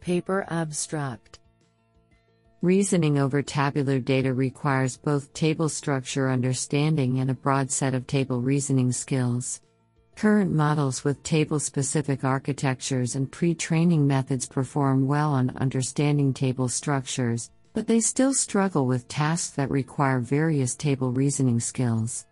Paper 0.00 0.46
Abstract 0.48 1.38
Reasoning 2.62 3.18
over 3.18 3.42
tabular 3.42 3.98
data 3.98 4.32
requires 4.32 4.96
both 4.96 5.34
table 5.34 5.68
structure 5.68 6.30
understanding 6.30 7.20
and 7.20 7.30
a 7.30 7.34
broad 7.34 7.70
set 7.70 7.92
of 7.92 8.06
table 8.06 8.40
reasoning 8.40 8.90
skills. 8.90 9.60
Current 10.16 10.50
models 10.50 11.04
with 11.04 11.22
table 11.22 11.60
specific 11.60 12.24
architectures 12.24 13.16
and 13.16 13.30
pre 13.30 13.54
training 13.54 14.06
methods 14.06 14.46
perform 14.46 15.06
well 15.06 15.34
on 15.34 15.54
understanding 15.58 16.32
table 16.32 16.70
structures, 16.70 17.50
but 17.78 17.86
they 17.86 18.00
still 18.00 18.34
struggle 18.34 18.88
with 18.88 19.06
tasks 19.06 19.50
that 19.50 19.70
require 19.70 20.18
various 20.18 20.74
table 20.74 21.12
reasoning 21.12 21.60
skills. 21.60 22.26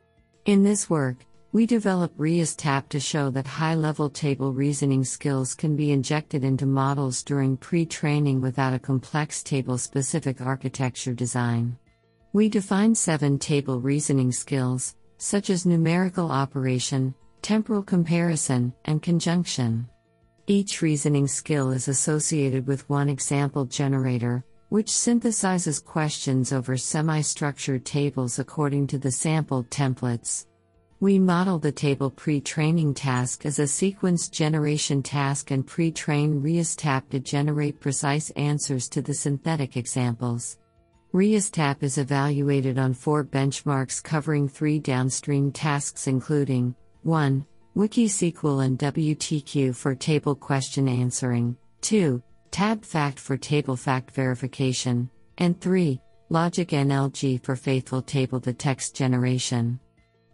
In 0.47 0.65
this 0.65 0.91
work, 0.91 1.19
we 1.53 1.67
develop 1.67 2.13
ReasTAP 2.19 2.89
to 2.89 2.99
show 2.99 3.31
that 3.31 3.47
high 3.47 3.77
level 3.77 4.11
table 4.11 4.53
reasoning 4.53 5.05
skills 5.05 5.55
can 5.55 5.77
be 5.77 5.93
injected 5.93 6.43
into 6.43 6.67
models 6.67 7.23
during 7.23 7.57
pre 7.57 7.87
training 7.87 8.41
without 8.41 8.75
a 8.75 8.79
complex 8.81 9.45
table 9.45 9.79
specific 9.79 10.41
architecture 10.41 11.15
design. 11.15 11.79
We 12.33 12.49
define 12.49 12.97
seven 12.97 13.39
table 13.39 13.81
reasoning 13.81 14.33
skills, 14.33 14.97
such 15.19 15.49
as 15.49 15.65
numerical 15.65 16.29
operation, 16.29 17.15
temporal 17.43 17.85
comparison, 17.85 18.73
and 18.87 19.01
conjunction. 19.01 19.89
Each 20.49 20.83
reasoning 20.83 21.29
skill 21.29 21.71
is 21.71 21.87
associated 21.87 22.67
with 22.67 22.91
one 22.91 23.09
example 23.09 23.65
generator, 23.65 24.45
which 24.69 24.89
synthesizes 24.89 25.85
questions 25.85 26.53
over 26.53 26.77
semi 26.77 27.21
structured 27.21 27.85
tables 27.85 28.39
according 28.39 28.87
to 28.89 28.99
the 28.99 29.11
sampled 29.11 29.71
templates. 29.71 30.47
We 30.99 31.19
model 31.19 31.59
the 31.59 31.73
table 31.73 32.11
pre 32.11 32.41
training 32.41 32.95
task 32.95 33.45
as 33.45 33.59
a 33.59 33.67
sequence 33.67 34.29
generation 34.29 35.03
task 35.03 35.51
and 35.51 35.67
pre 35.67 35.93
train 35.93 36.43
ReasTAP 36.43 37.11
to 37.11 37.21
generate 37.21 37.81
precise 37.81 38.31
answers 38.31 38.89
to 38.91 39.03
the 39.03 39.13
synthetic 39.13 39.77
examples. 39.77 40.59
ReasTAP 41.13 41.83
is 41.83 41.99
evaluated 41.99 42.79
on 42.79 42.95
four 42.95 43.25
benchmarks 43.25 44.03
covering 44.03 44.49
three 44.49 44.79
downstream 44.79 45.53
tasks, 45.53 46.07
including 46.07 46.75
1. 47.03 47.47
WikiSQL 47.77 48.65
and 48.65 48.79
WTQ 48.79 49.77
for 49.77 49.95
table 49.95 50.35
question 50.35 50.89
answering, 50.89 51.57
2. 51.83 52.23
Tab 52.57 52.87
Fact 52.87 53.21
for 53.21 53.37
table 53.37 53.77
fact 53.77 54.13
verification, 54.13 55.11
and 55.37 55.61
3. 55.61 56.01
Logic 56.31 56.67
NLG 56.67 57.45
for 57.45 57.55
faithful 57.55 58.01
table 58.01 58.41
to 58.41 58.55
text 58.55 58.97
generation. 58.97 59.79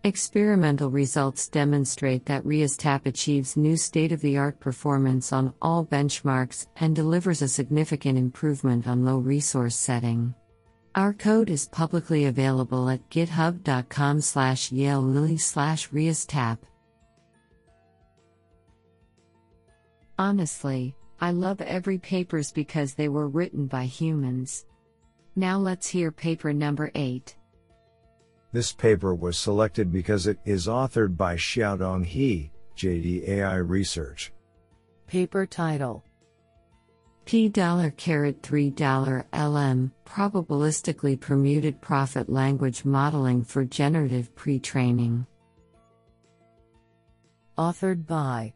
Experimental 0.05 0.89
results 0.89 1.49
demonstrate 1.49 2.25
that 2.27 2.45
ReasTAP 2.45 3.07
achieves 3.07 3.57
new 3.57 3.77
state 3.77 4.13
of 4.13 4.21
the 4.21 4.39
art 4.39 4.61
performance 4.61 5.33
on 5.33 5.53
all 5.61 5.85
benchmarks 5.85 6.69
and 6.77 6.95
delivers 6.95 7.43
a 7.43 7.49
significant 7.49 8.17
improvement 8.17 8.87
on 8.87 9.05
low 9.05 9.19
resource 9.19 9.75
setting. 9.75 10.33
Our 10.95 11.15
code 11.15 11.51
is 11.51 11.67
publicly 11.71 12.27
available 12.27 12.89
at 12.89 13.11
github.com 13.11 14.21
slash 14.21 14.71
yale 14.71 15.03
lily 15.03 15.39
slash 15.39 15.91
ReasTAP. 15.91 16.59
Honestly, 20.21 20.95
I 21.23 21.31
love 21.31 21.61
every 21.61 21.99
papers 21.99 22.51
because 22.51 22.95
they 22.95 23.09
were 23.09 23.29
written 23.29 23.69
by 23.69 23.85
humans. 23.85 24.67
Now 25.37 25.57
let's 25.57 25.87
hear 25.87 26.11
paper 26.11 26.53
number 26.53 26.91
8. 26.97 27.37
This 28.51 28.73
paper 28.73 29.15
was 29.15 29.39
selected 29.39 29.93
because 29.93 30.27
it 30.27 30.41
is 30.45 30.67
authored 30.67 31.17
by 31.17 31.37
Xiaodong 31.37 32.05
He, 32.05 32.51
JD 32.77 33.29
AI 33.29 33.55
Research. 33.55 34.33
Paper 35.07 35.47
title 35.47 36.03
P 37.25 37.49
dollar 37.49 37.93
caret 37.93 38.43
3 38.43 38.71
dollar 38.71 39.25
LM 39.33 39.93
probabilistically 40.05 41.21
permuted 41.21 41.81
prophet 41.81 42.29
language 42.29 42.85
modeling 42.85 43.45
for 43.45 43.65
generative 43.65 44.35
pre-training. 44.35 45.25
Authored 47.57 48.09
by 48.09 48.53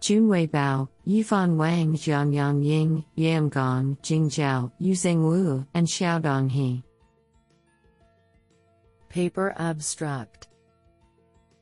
Junwei 0.00 0.50
Bao, 0.50 0.88
Yifan 1.06 1.56
Wang, 1.56 1.94
Jiangyang 1.94 2.64
Ying, 2.64 3.04
Yam 3.14 3.48
Gong, 3.48 3.96
Jing 4.02 4.28
Zhao, 4.28 4.72
Yuzheng 4.80 5.22
Wu, 5.22 5.64
and 5.74 5.86
Xiaodong 5.86 6.50
He. 6.50 6.82
Paper 9.08 9.54
Abstract 9.56 10.48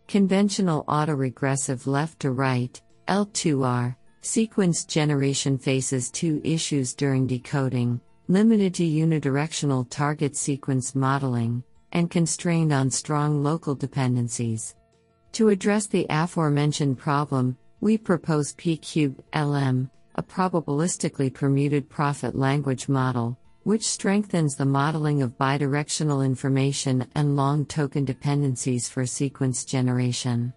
Conventional 0.09 0.85
autoregressive 0.85 1.87
left 1.87 2.21
to 2.21 2.31
right, 2.31 2.81
L2R, 3.09 3.95
sequence 4.23 4.85
generation 4.85 5.59
faces 5.59 6.11
two 6.11 6.41
issues 6.43 6.95
during 6.95 7.27
decoding 7.27 8.01
limited 8.29 8.73
to 8.75 8.85
unidirectional 8.85 9.87
target 9.91 10.35
sequence 10.35 10.95
modeling, 10.95 11.63
and 11.93 12.11
constrained 12.11 12.73
on 12.73 12.91
strong 12.91 13.43
local 13.43 13.75
dependencies. 13.75 14.75
To 15.33 15.51
address 15.51 15.87
the 15.87 16.07
aforementioned 16.09 16.99
problem, 16.99 17.59
we 17.85 17.99
propose 17.99 18.55
P 18.55 18.79
cubed 18.79 19.23
LM, 19.35 19.91
a 20.15 20.23
probabilistically 20.23 21.31
permuted 21.31 21.91
prophet 21.91 22.35
language 22.35 22.89
model, 22.89 23.39
which 23.65 23.87
strengthens 23.87 24.57
the 24.57 24.65
modeling 24.65 25.21
of 25.21 25.37
bidirectional 25.37 26.25
information 26.25 27.07
and 27.15 27.37
long 27.37 27.67
token 27.67 28.07
dependencies 28.07 28.89
for 28.89 29.05
sequence 29.05 29.67
generation. 29.67 30.51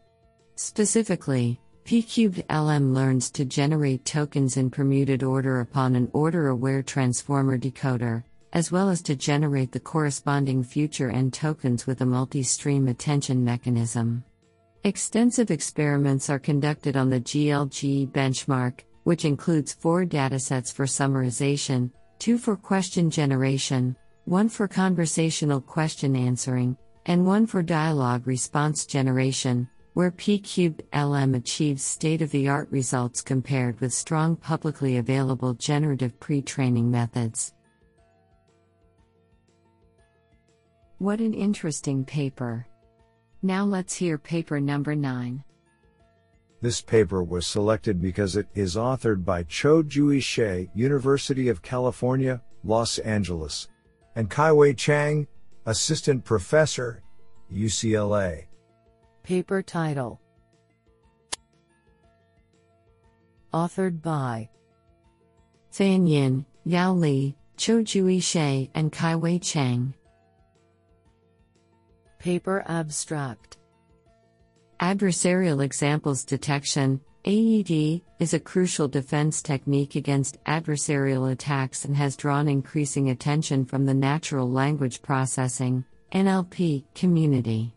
Specifically, 0.55 1.59
P 1.83 2.01
cubed 2.01 2.45
LM 2.49 2.93
learns 2.93 3.29
to 3.31 3.43
generate 3.43 4.05
tokens 4.05 4.55
in 4.55 4.69
permuted 4.69 5.21
order 5.21 5.59
upon 5.59 5.97
an 5.97 6.09
order 6.13 6.47
aware 6.47 6.81
transformer 6.81 7.57
decoder, 7.57 8.23
as 8.53 8.71
well 8.71 8.89
as 8.89 9.01
to 9.01 9.17
generate 9.17 9.73
the 9.73 9.81
corresponding 9.81 10.63
future 10.63 11.09
end 11.09 11.33
tokens 11.33 11.85
with 11.85 11.99
a 11.99 12.05
multi 12.05 12.41
stream 12.41 12.87
attention 12.87 13.43
mechanism. 13.43 14.23
Extensive 14.83 15.51
experiments 15.51 16.29
are 16.29 16.39
conducted 16.39 16.95
on 16.95 17.09
the 17.09 17.19
GLG 17.19 18.11
benchmark, 18.11 18.81
which 19.03 19.25
includes 19.25 19.73
four 19.73 20.05
datasets 20.05 20.71
for 20.71 20.85
summarization, 20.85 21.91
two 22.19 22.37
for 22.37 22.55
question 22.55 23.09
generation, 23.09 23.95
one 24.25 24.49
for 24.49 24.67
conversational 24.67 25.61
question 25.61 26.15
answering, 26.15 26.77
and 27.05 27.25
one 27.25 27.45
for 27.45 27.63
dialogue 27.63 28.27
response 28.27 28.85
generation 28.85 29.67
where 29.97 30.11
P-cubed 30.11 30.83
LM 30.93 31.33
achieves 31.33 31.81
state-of-the-art 31.81 32.67
results 32.69 33.23
compared 33.23 33.81
with 33.81 33.91
strong 33.91 34.35
publicly 34.35 34.97
available 34.97 35.55
generative 35.55 36.19
pre-training 36.19 36.91
methods. 36.91 37.55
What 40.99 41.19
an 41.19 41.33
interesting 41.33 42.05
paper. 42.05 42.67
Now 43.43 43.65
let's 43.65 43.95
hear 43.95 44.17
paper 44.17 44.59
number 44.59 44.95
9. 44.95 45.43
This 46.59 46.81
paper 46.81 47.23
was 47.23 47.45
selected 47.45 48.01
because 48.01 48.35
it 48.35 48.47
is 48.55 48.75
authored 48.75 49.23
by 49.23 49.43
Cho 49.43 49.83
Jui 49.83 50.17
Hsieh, 50.17 50.69
University 50.73 51.49
of 51.49 51.61
California, 51.61 52.41
Los 52.63 52.97
Angeles, 52.99 53.67
and 54.15 54.29
Kaiwei 54.29 54.75
Chang, 54.75 55.27
Assistant 55.67 56.25
Professor, 56.25 57.03
UCLA. 57.53 58.45
Paper 59.21 59.61
title 59.61 60.19
Authored 63.53 64.01
by 64.01 64.49
Fan 65.69 66.07
Yin, 66.07 66.43
Yao 66.65 66.93
Li, 66.93 67.35
Cho 67.55 67.83
Jui 67.83 68.17
Hsieh, 68.17 68.69
and 68.73 68.91
Kaiwei 68.91 69.39
Chang. 69.41 69.93
Paper 72.19 72.63
Abstract 72.67 73.57
Adversarial 74.79 75.63
Examples 75.63 76.23
Detection 76.25 76.99
AED 77.25 78.01
is 78.19 78.33
a 78.33 78.39
crucial 78.39 78.87
defense 78.87 79.41
technique 79.41 79.95
against 79.95 80.43
adversarial 80.45 81.31
attacks 81.31 81.85
and 81.85 81.95
has 81.95 82.15
drawn 82.15 82.47
increasing 82.47 83.11
attention 83.11 83.65
from 83.65 83.85
the 83.85 83.93
natural 83.93 84.49
language 84.49 85.01
processing 85.03 85.85
NLP 86.11 86.85
community. 86.95 87.75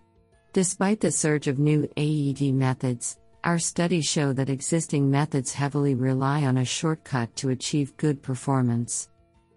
Despite 0.55 1.01
the 1.01 1.13
surge 1.13 1.47
of 1.47 1.59
new 1.59 1.87
AED 1.99 2.55
methods, 2.55 3.19
our 3.45 3.59
studies 3.59 4.07
show 4.07 4.33
that 4.33 4.49
existing 4.49 5.11
methods 5.11 5.53
heavily 5.53 5.95
rely 5.95 6.45
on 6.45 6.59
a 6.59 6.65
shortcut 6.65 7.37
to 7.37 7.51
achieve 7.51 7.97
good 7.99 8.23
performance. 8.23 9.11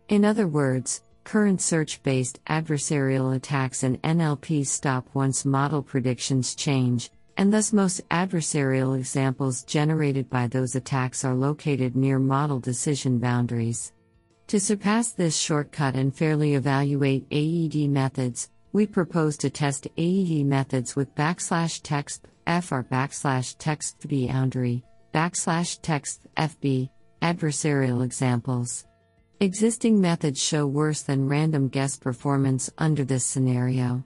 In 0.10 0.26
other 0.26 0.48
words, 0.48 1.04
current 1.24 1.62
search 1.62 2.02
based 2.04 2.44
adversarial 2.46 3.36
attacks 3.36 3.84
and 3.84 4.02
NLP 4.02 4.66
stop 4.66 5.08
once 5.14 5.46
model 5.46 5.82
predictions 5.82 6.56
change, 6.56 7.12
and 7.38 7.54
thus 7.54 7.74
most 7.74 8.08
adversarial 8.10 8.98
examples 8.98 9.64
generated 9.64 10.30
by 10.30 10.48
those 10.48 10.76
attacks 10.76 11.26
are 11.26 11.34
located 11.34 11.96
near 11.96 12.20
model 12.20 12.60
decision 12.60 13.20
boundaries. 13.20 13.94
To 14.48 14.60
surpass 14.60 15.14
this 15.14 15.38
shortcut 15.38 15.96
and 15.96 16.16
fairly 16.16 16.54
evaluate 16.56 17.26
AED 17.32 17.90
methods, 17.90 18.50
we 18.72 18.86
propose 18.86 19.38
to 19.38 19.50
test 19.50 19.88
AED 19.98 20.46
methods 20.46 20.96
with 20.96 21.16
backslash 21.16 21.80
text 21.84 22.28
fr 22.46 22.82
backslash 22.82 23.56
text 23.58 23.98
boundary 24.10 24.84
backslash 25.14 25.80
text 25.82 26.28
fb 26.36 26.90
adversarial 27.22 28.04
examples. 28.04 28.86
Existing 29.40 30.00
methods 30.00 30.42
show 30.42 30.66
worse 30.66 31.02
than 31.02 31.28
random 31.28 31.68
guess 31.68 31.98
performance 31.98 32.70
under 32.78 33.04
this 33.04 33.26
scenario. 33.26 34.04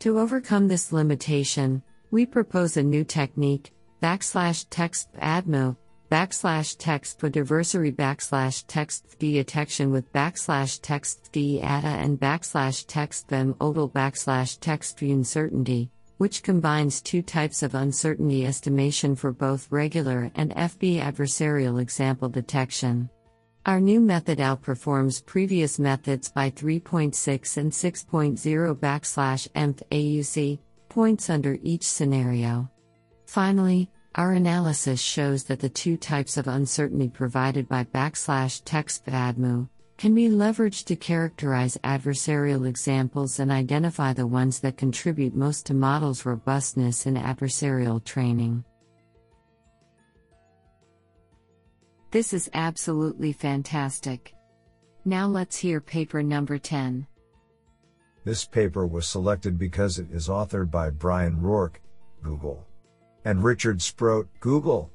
To 0.00 0.18
overcome 0.18 0.68
this 0.68 0.92
limitation, 0.92 1.82
we 2.10 2.26
propose 2.26 2.76
a 2.76 2.82
new 2.82 3.04
technique, 3.04 3.72
backslash 4.02 4.66
text 4.70 5.12
admo 5.14 5.76
backslash 6.10 6.76
text 6.78 7.20
for 7.20 7.28
diversity 7.28 7.92
backslash 7.92 8.64
text 8.66 9.18
detection 9.18 9.90
with 9.90 10.12
backslash 10.12 10.78
text 10.82 11.30
data 11.32 11.64
and 11.64 12.18
backslash 12.18 12.84
text 12.86 13.28
them 13.28 13.54
odal 13.60 13.88
backslash 13.88 14.58
text 14.60 15.02
uncertainty, 15.02 15.90
which 16.16 16.42
combines 16.42 17.02
two 17.02 17.22
types 17.22 17.62
of 17.62 17.74
uncertainty 17.74 18.46
estimation 18.46 19.14
for 19.14 19.32
both 19.32 19.70
regular 19.70 20.30
and 20.34 20.54
FB 20.54 21.00
adversarial 21.00 21.80
example 21.80 22.28
detection. 22.28 23.10
Our 23.68 23.80
new 23.80 24.00
method 24.00 24.38
outperforms 24.38 25.22
previous 25.26 25.78
methods 25.78 26.30
by 26.30 26.50
3.6 26.50 27.58
and 27.58 27.70
6.0 27.70 28.74
backslash 28.76 29.46
emp 29.54 29.82
AUC 29.90 30.58
points 30.88 31.28
under 31.28 31.58
each 31.62 31.82
scenario. 31.82 32.70
Finally, 33.26 33.90
our 34.14 34.32
analysis 34.32 35.02
shows 35.02 35.44
that 35.44 35.60
the 35.60 35.68
two 35.68 35.98
types 35.98 36.38
of 36.38 36.48
uncertainty 36.48 37.10
provided 37.10 37.68
by 37.68 37.84
backslash 37.84 38.62
text 38.64 39.04
admu 39.04 39.68
can 39.98 40.14
be 40.14 40.30
leveraged 40.30 40.86
to 40.86 40.96
characterize 40.96 41.76
adversarial 41.84 42.66
examples 42.66 43.38
and 43.38 43.52
identify 43.52 44.14
the 44.14 44.26
ones 44.26 44.60
that 44.60 44.78
contribute 44.78 45.36
most 45.36 45.66
to 45.66 45.74
models' 45.74 46.24
robustness 46.24 47.04
in 47.04 47.16
adversarial 47.16 48.02
training. 48.02 48.64
This 52.10 52.32
is 52.32 52.50
absolutely 52.54 53.32
fantastic. 53.32 54.34
Now 55.04 55.26
let's 55.26 55.56
hear 55.56 55.80
paper 55.80 56.22
number 56.22 56.58
10. 56.58 57.06
This 58.24 58.44
paper 58.44 58.86
was 58.86 59.06
selected 59.06 59.58
because 59.58 59.98
it 59.98 60.10
is 60.10 60.28
authored 60.28 60.70
by 60.70 60.90
Brian 60.90 61.36
Roark, 61.36 61.76
Google 62.22 62.66
and 63.24 63.44
Richard 63.44 63.82
Sproat, 63.82 64.28
Google. 64.40 64.90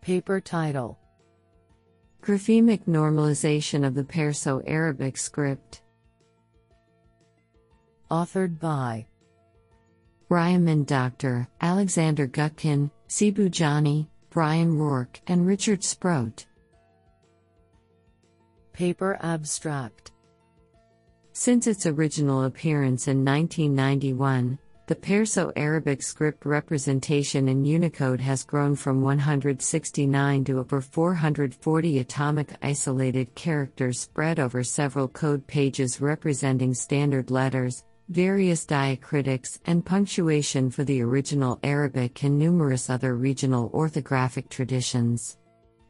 Paper 0.00 0.40
title 0.40 0.98
Graphemic 2.22 2.86
Normalization 2.88 3.86
of 3.86 3.94
the 3.94 4.04
Perso 4.04 4.60
Arabic 4.66 5.16
Script. 5.16 5.82
Authored 8.10 8.58
by 8.58 9.06
Ryan 10.28 10.84
Dr. 10.84 11.46
Alexander 11.60 12.26
Gutkin, 12.26 12.90
Cibu 13.08 13.50
Johny, 13.50 14.08
Brian 14.32 14.78
Roark, 14.78 15.20
and 15.26 15.46
Richard 15.46 15.84
Sproat. 15.84 16.46
Paper 18.72 19.18
Abstract 19.20 20.12
Since 21.34 21.66
its 21.66 21.84
original 21.84 22.44
appearance 22.44 23.08
in 23.08 23.26
1991, 23.26 24.58
the 24.86 24.94
Perso 24.94 25.52
Arabic 25.54 26.02
script 26.02 26.46
representation 26.46 27.46
in 27.46 27.66
Unicode 27.66 28.22
has 28.22 28.42
grown 28.42 28.74
from 28.74 29.02
169 29.02 30.44
to 30.44 30.60
over 30.60 30.80
440 30.80 31.98
atomic 31.98 32.54
isolated 32.62 33.34
characters 33.34 34.00
spread 34.00 34.40
over 34.40 34.64
several 34.64 35.08
code 35.08 35.46
pages 35.46 36.00
representing 36.00 36.72
standard 36.72 37.30
letters, 37.30 37.84
various 38.12 38.66
diacritics, 38.66 39.58
and 39.64 39.84
punctuation 39.84 40.70
for 40.70 40.84
the 40.84 41.00
original 41.00 41.58
Arabic 41.62 42.22
and 42.22 42.38
numerous 42.38 42.90
other 42.90 43.16
regional 43.16 43.70
orthographic 43.70 44.48
traditions. 44.50 45.38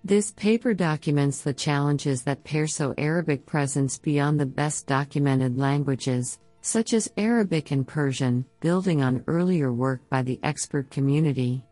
This 0.05 0.31
paper 0.31 0.73
documents 0.73 1.43
the 1.43 1.53
challenges 1.53 2.23
that 2.23 2.45
Perso 2.45 2.95
Arabic 2.97 3.45
presents 3.45 3.99
beyond 3.99 4.39
the 4.39 4.47
best 4.47 4.87
documented 4.87 5.59
languages, 5.59 6.39
such 6.61 6.93
as 6.93 7.11
Arabic 7.17 7.73
and 7.73 7.87
Persian, 7.87 8.45
building 8.61 9.03
on 9.03 9.25
earlier 9.27 9.73
work 9.73 10.09
by 10.09 10.23
the 10.23 10.39
expert 10.45 10.91
community. 10.91 11.65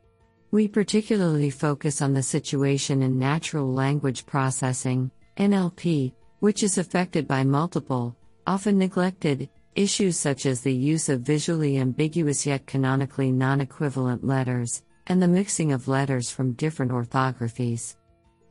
We 0.50 0.66
particularly 0.66 1.50
focus 1.50 2.02
on 2.02 2.12
the 2.12 2.24
situation 2.24 3.02
in 3.02 3.18
natural 3.18 3.72
language 3.72 4.26
processing, 4.26 5.12
NLP, 5.36 6.12
which 6.40 6.64
is 6.64 6.76
affected 6.76 7.28
by 7.28 7.44
multiple, 7.44 8.16
often 8.46 8.78
neglected, 8.78 9.48
issues 9.74 10.16
such 10.16 10.46
as 10.46 10.60
the 10.60 10.74
use 10.74 11.08
of 11.08 11.20
visually 11.20 11.78
ambiguous 11.78 12.46
yet 12.46 12.66
canonically 12.66 13.30
non 13.30 13.60
equivalent 13.60 14.24
letters, 14.24 14.82
and 15.06 15.22
the 15.22 15.28
mixing 15.28 15.72
of 15.72 15.88
letters 15.88 16.30
from 16.30 16.52
different 16.52 16.92
orthographies. 16.92 17.96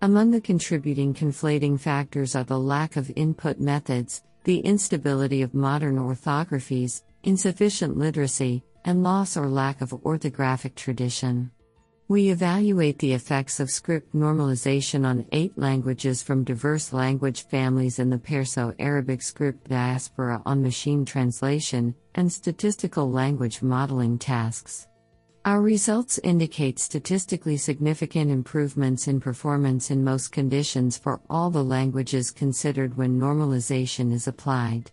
Among 0.01 0.31
the 0.31 0.41
contributing 0.41 1.13
conflating 1.13 1.79
factors 1.79 2.35
are 2.35 2.43
the 2.43 2.59
lack 2.59 2.95
of 2.95 3.11
input 3.15 3.59
methods, 3.59 4.23
the 4.45 4.59
instability 4.59 5.41
of 5.41 5.53
modern 5.53 5.97
orthographies, 5.97 7.03
insufficient 7.23 7.97
literacy, 7.97 8.63
and 8.85 9.03
loss 9.03 9.35
or 9.35 9.47
lack 9.47 9.81
of 9.81 9.91
orthographic 9.91 10.75
tradition. 10.75 11.51
We 12.09 12.31
evaluate 12.31 12.97
the 12.97 13.13
effects 13.13 13.59
of 13.59 13.69
script 13.69 14.15
normalization 14.15 15.05
on 15.05 15.27
eight 15.31 15.55
languages 15.59 16.23
from 16.23 16.43
diverse 16.43 16.91
language 16.91 17.43
families 17.43 17.99
in 17.99 18.09
the 18.09 18.17
Perso 18.17 18.73
Arabic 18.79 19.21
script 19.21 19.69
diaspora 19.69 20.41
on 20.43 20.63
machine 20.63 21.05
translation 21.05 21.93
and 22.15 22.33
statistical 22.33 23.11
language 23.11 23.61
modeling 23.61 24.17
tasks. 24.17 24.87
Our 25.45 25.61
results 25.61 26.17
indicate 26.23 26.79
statistically 26.79 27.57
significant 27.57 28.31
improvements 28.31 29.07
in 29.07 29.19
performance 29.19 29.91
in 29.91 30.03
most 30.03 30.31
conditions 30.31 30.97
for 30.97 31.21
all 31.29 31.51
the 31.51 31.63
languages 31.63 32.31
considered 32.31 32.97
when 32.97 33.19
normalization 33.19 34.11
is 34.11 34.27
applied. 34.27 34.89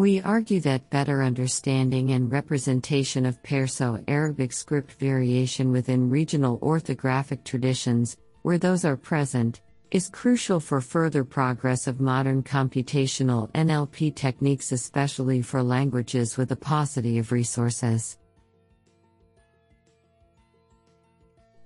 We 0.00 0.22
argue 0.22 0.60
that 0.60 0.88
better 0.88 1.22
understanding 1.22 2.12
and 2.12 2.32
representation 2.32 3.26
of 3.26 3.42
Perso 3.42 4.02
Arabic 4.08 4.50
script 4.50 4.92
variation 4.92 5.72
within 5.72 6.08
regional 6.08 6.58
orthographic 6.60 7.44
traditions, 7.44 8.16
where 8.40 8.56
those 8.56 8.86
are 8.86 8.96
present, 8.96 9.60
is 9.90 10.08
crucial 10.08 10.58
for 10.58 10.80
further 10.80 11.22
progress 11.22 11.86
of 11.86 12.00
modern 12.00 12.42
computational 12.42 13.52
NLP 13.52 14.14
techniques, 14.14 14.72
especially 14.72 15.42
for 15.42 15.62
languages 15.62 16.38
with 16.38 16.50
a 16.52 16.56
paucity 16.56 17.18
of 17.18 17.30
resources. 17.30 18.16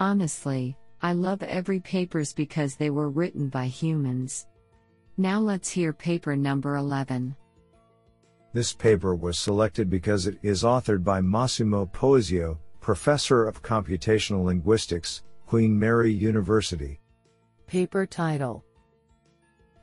Honestly, 0.00 0.76
I 1.00 1.12
love 1.12 1.40
every 1.44 1.78
papers 1.78 2.32
because 2.32 2.74
they 2.74 2.90
were 2.90 3.10
written 3.10 3.48
by 3.48 3.66
humans. 3.66 4.48
Now 5.16 5.38
let's 5.38 5.70
hear 5.70 5.92
paper 5.92 6.34
number 6.34 6.74
11. 6.74 7.36
This 8.54 8.72
paper 8.72 9.16
was 9.16 9.36
selected 9.36 9.90
because 9.90 10.28
it 10.28 10.38
is 10.40 10.62
authored 10.62 11.02
by 11.02 11.20
Massimo 11.20 11.86
Poesio, 11.86 12.56
Professor 12.80 13.48
of 13.48 13.64
Computational 13.64 14.44
Linguistics, 14.44 15.24
Queen 15.44 15.76
Mary 15.76 16.12
University. 16.12 17.00
Paper 17.66 18.06
title 18.06 18.64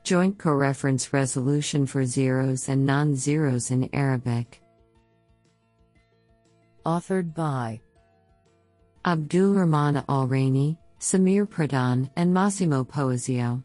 Joint 0.04 0.38
Coreference 0.38 1.12
Resolution 1.12 1.84
for 1.84 2.06
Zeros 2.06 2.70
and 2.70 2.86
Non 2.86 3.14
Zeros 3.14 3.70
in 3.70 3.90
Arabic. 3.92 4.62
Authored 6.86 7.34
by 7.34 7.78
Abdul 9.04 9.52
Rahman 9.52 10.02
Al 10.08 10.26
Raini, 10.26 10.78
Sameer 10.98 11.46
Pradhan, 11.46 12.08
and 12.16 12.32
Massimo 12.32 12.84
Poesio. 12.84 13.62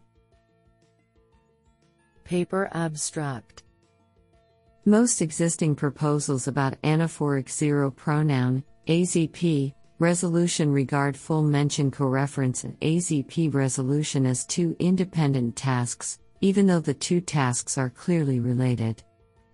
Paper 2.26 2.70
Abstract 2.74 3.64
Most 4.88 5.22
existing 5.22 5.76
proposals 5.76 6.48
about 6.48 6.82
anaphoric 6.82 7.50
zero 7.50 7.92
pronoun, 7.92 8.64
AZP, 8.88 9.74
resolution 10.00 10.72
regard 10.72 11.18
full 11.18 11.44
mention 11.44 11.92
coreference 11.92 12.64
and 12.64 12.80
AZP 12.80 13.54
resolution 13.54 14.26
as 14.26 14.46
two 14.46 14.78
independent 14.80 15.58
tasks, 15.58 16.20
even 16.40 16.68
though 16.68 16.80
the 16.80 16.94
two 16.94 17.20
tasks 17.20 17.78
are 17.78 17.90
clearly 17.90 18.40
related. 18.40 19.04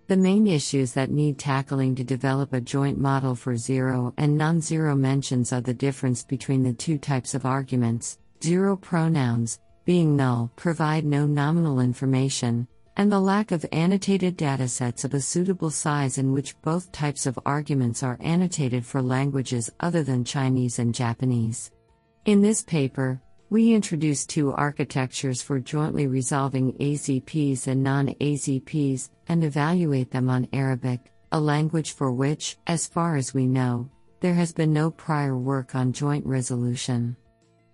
The 0.06 0.16
main 0.16 0.46
issues 0.46 0.92
that 0.92 1.10
need 1.10 1.36
tackling 1.36 1.96
to 1.96 2.04
develop 2.04 2.52
a 2.52 2.60
joint 2.60 3.00
model 3.00 3.34
for 3.34 3.56
zero 3.56 4.14
and 4.16 4.38
non 4.38 4.60
zero 4.60 4.94
mentions 4.94 5.52
are 5.52 5.60
the 5.60 5.74
difference 5.74 6.22
between 6.22 6.62
the 6.62 6.74
two 6.74 6.96
types 6.96 7.34
of 7.34 7.44
arguments 7.44 8.18
zero 8.40 8.76
pronouns, 8.76 9.58
being 9.84 10.14
null, 10.14 10.52
provide 10.54 11.04
no 11.04 11.26
nominal 11.26 11.80
information, 11.80 12.68
and 12.96 13.10
the 13.10 13.20
lack 13.20 13.50
of 13.50 13.66
annotated 13.72 14.38
datasets 14.38 15.04
of 15.04 15.14
a 15.14 15.20
suitable 15.20 15.70
size 15.70 16.18
in 16.18 16.32
which 16.32 16.60
both 16.62 16.92
types 16.92 17.26
of 17.26 17.38
arguments 17.44 18.02
are 18.02 18.18
annotated 18.20 18.86
for 18.86 19.02
languages 19.02 19.70
other 19.80 20.02
than 20.02 20.24
Chinese 20.24 20.78
and 20.78 20.94
Japanese. 20.94 21.72
In 22.24 22.40
this 22.40 22.62
paper, 22.62 23.20
we 23.50 23.74
introduce 23.74 24.24
two 24.24 24.52
architectures 24.52 25.42
for 25.42 25.60
jointly 25.60 26.06
resolving 26.06 26.72
AZPs 26.74 27.66
and 27.66 27.82
non 27.82 28.08
AZPs 28.20 29.10
and 29.28 29.44
evaluate 29.44 30.10
them 30.10 30.30
on 30.30 30.48
Arabic, 30.52 31.12
a 31.32 31.40
language 31.40 31.92
for 31.92 32.12
which, 32.12 32.56
as 32.66 32.86
far 32.86 33.16
as 33.16 33.34
we 33.34 33.46
know, 33.46 33.90
there 34.20 34.34
has 34.34 34.52
been 34.52 34.72
no 34.72 34.90
prior 34.90 35.36
work 35.36 35.74
on 35.74 35.92
joint 35.92 36.24
resolution. 36.24 37.16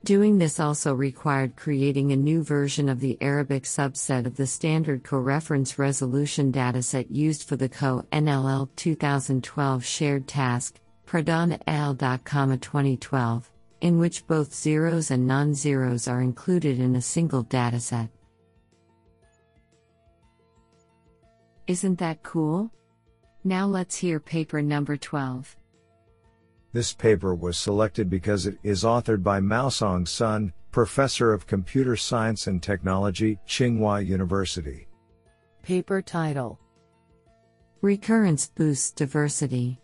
Doing 0.02 0.38
this 0.38 0.58
also 0.58 0.94
required 0.94 1.56
creating 1.56 2.12
a 2.12 2.16
new 2.16 2.42
version 2.42 2.88
of 2.88 3.00
the 3.00 3.18
Arabic 3.20 3.64
subset 3.64 4.26
of 4.26 4.36
the 4.36 4.46
standard 4.46 5.04
coreference 5.04 5.78
resolution 5.78 6.50
dataset 6.50 7.06
used 7.10 7.46
for 7.46 7.56
the 7.56 7.68
CoNLL 7.68 8.68
2012 8.76 9.84
shared 9.84 10.26
task, 10.26 10.80
Pradhan 11.06 11.60
al. 11.66 11.94
2012 11.94 13.50
in 13.80 13.98
which 13.98 14.26
both 14.26 14.54
zeros 14.54 15.10
and 15.10 15.26
non 15.26 15.54
zeros 15.54 16.06
are 16.06 16.20
included 16.20 16.78
in 16.78 16.96
a 16.96 17.02
single 17.02 17.44
dataset. 17.44 18.08
Isn't 21.66 21.98
that 21.98 22.22
cool? 22.22 22.70
Now 23.44 23.66
let's 23.66 23.96
hear 23.96 24.20
paper 24.20 24.60
number 24.60 24.96
12. 24.96 25.56
This 26.72 26.92
paper 26.92 27.34
was 27.34 27.58
selected 27.58 28.08
because 28.08 28.46
it 28.46 28.56
is 28.62 28.84
authored 28.84 29.24
by 29.24 29.40
Maosong 29.40 30.06
Sun, 30.06 30.52
Professor 30.70 31.32
of 31.32 31.48
Computer 31.48 31.96
Science 31.96 32.46
and 32.46 32.62
Technology, 32.62 33.38
Tsinghua 33.46 34.06
University. 34.06 34.86
Paper 35.64 36.00
title 36.00 36.60
Recurrence 37.82 38.48
Boosts 38.54 38.92
Diversity. 38.92 39.80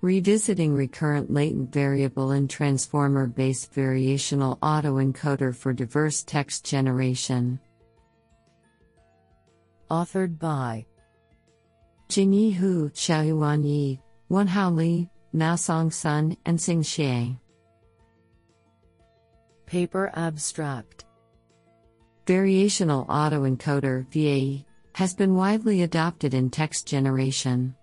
Revisiting 0.00 0.74
recurrent 0.74 1.28
latent 1.28 1.72
variable 1.72 2.30
and 2.30 2.48
transformer 2.48 3.26
based 3.26 3.74
variational 3.74 4.60
autoencoder 4.60 5.52
for 5.52 5.72
diverse 5.72 6.22
text 6.22 6.64
generation. 6.64 7.58
Authored 9.90 10.38
by 10.38 10.86
Jingyi 12.08 12.54
Hu, 12.54 12.90
Xiaoyuan 12.90 13.64
Yi, 13.64 14.00
Wenhao 14.30 14.72
Li, 14.72 15.10
Maosong 15.34 15.92
Sun, 15.92 16.36
and 16.46 16.58
Xing 16.58 16.80
Xie. 16.80 17.38
Paper 19.66 20.10
Abstract 20.14 21.04
Variational 22.26 23.06
autoencoder 23.08 24.06
VAE 24.10 24.64
has 24.94 25.14
been 25.14 25.34
widely 25.34 25.82
adopted 25.82 26.34
in 26.34 26.50
text 26.50 26.86
generation. 26.86 27.74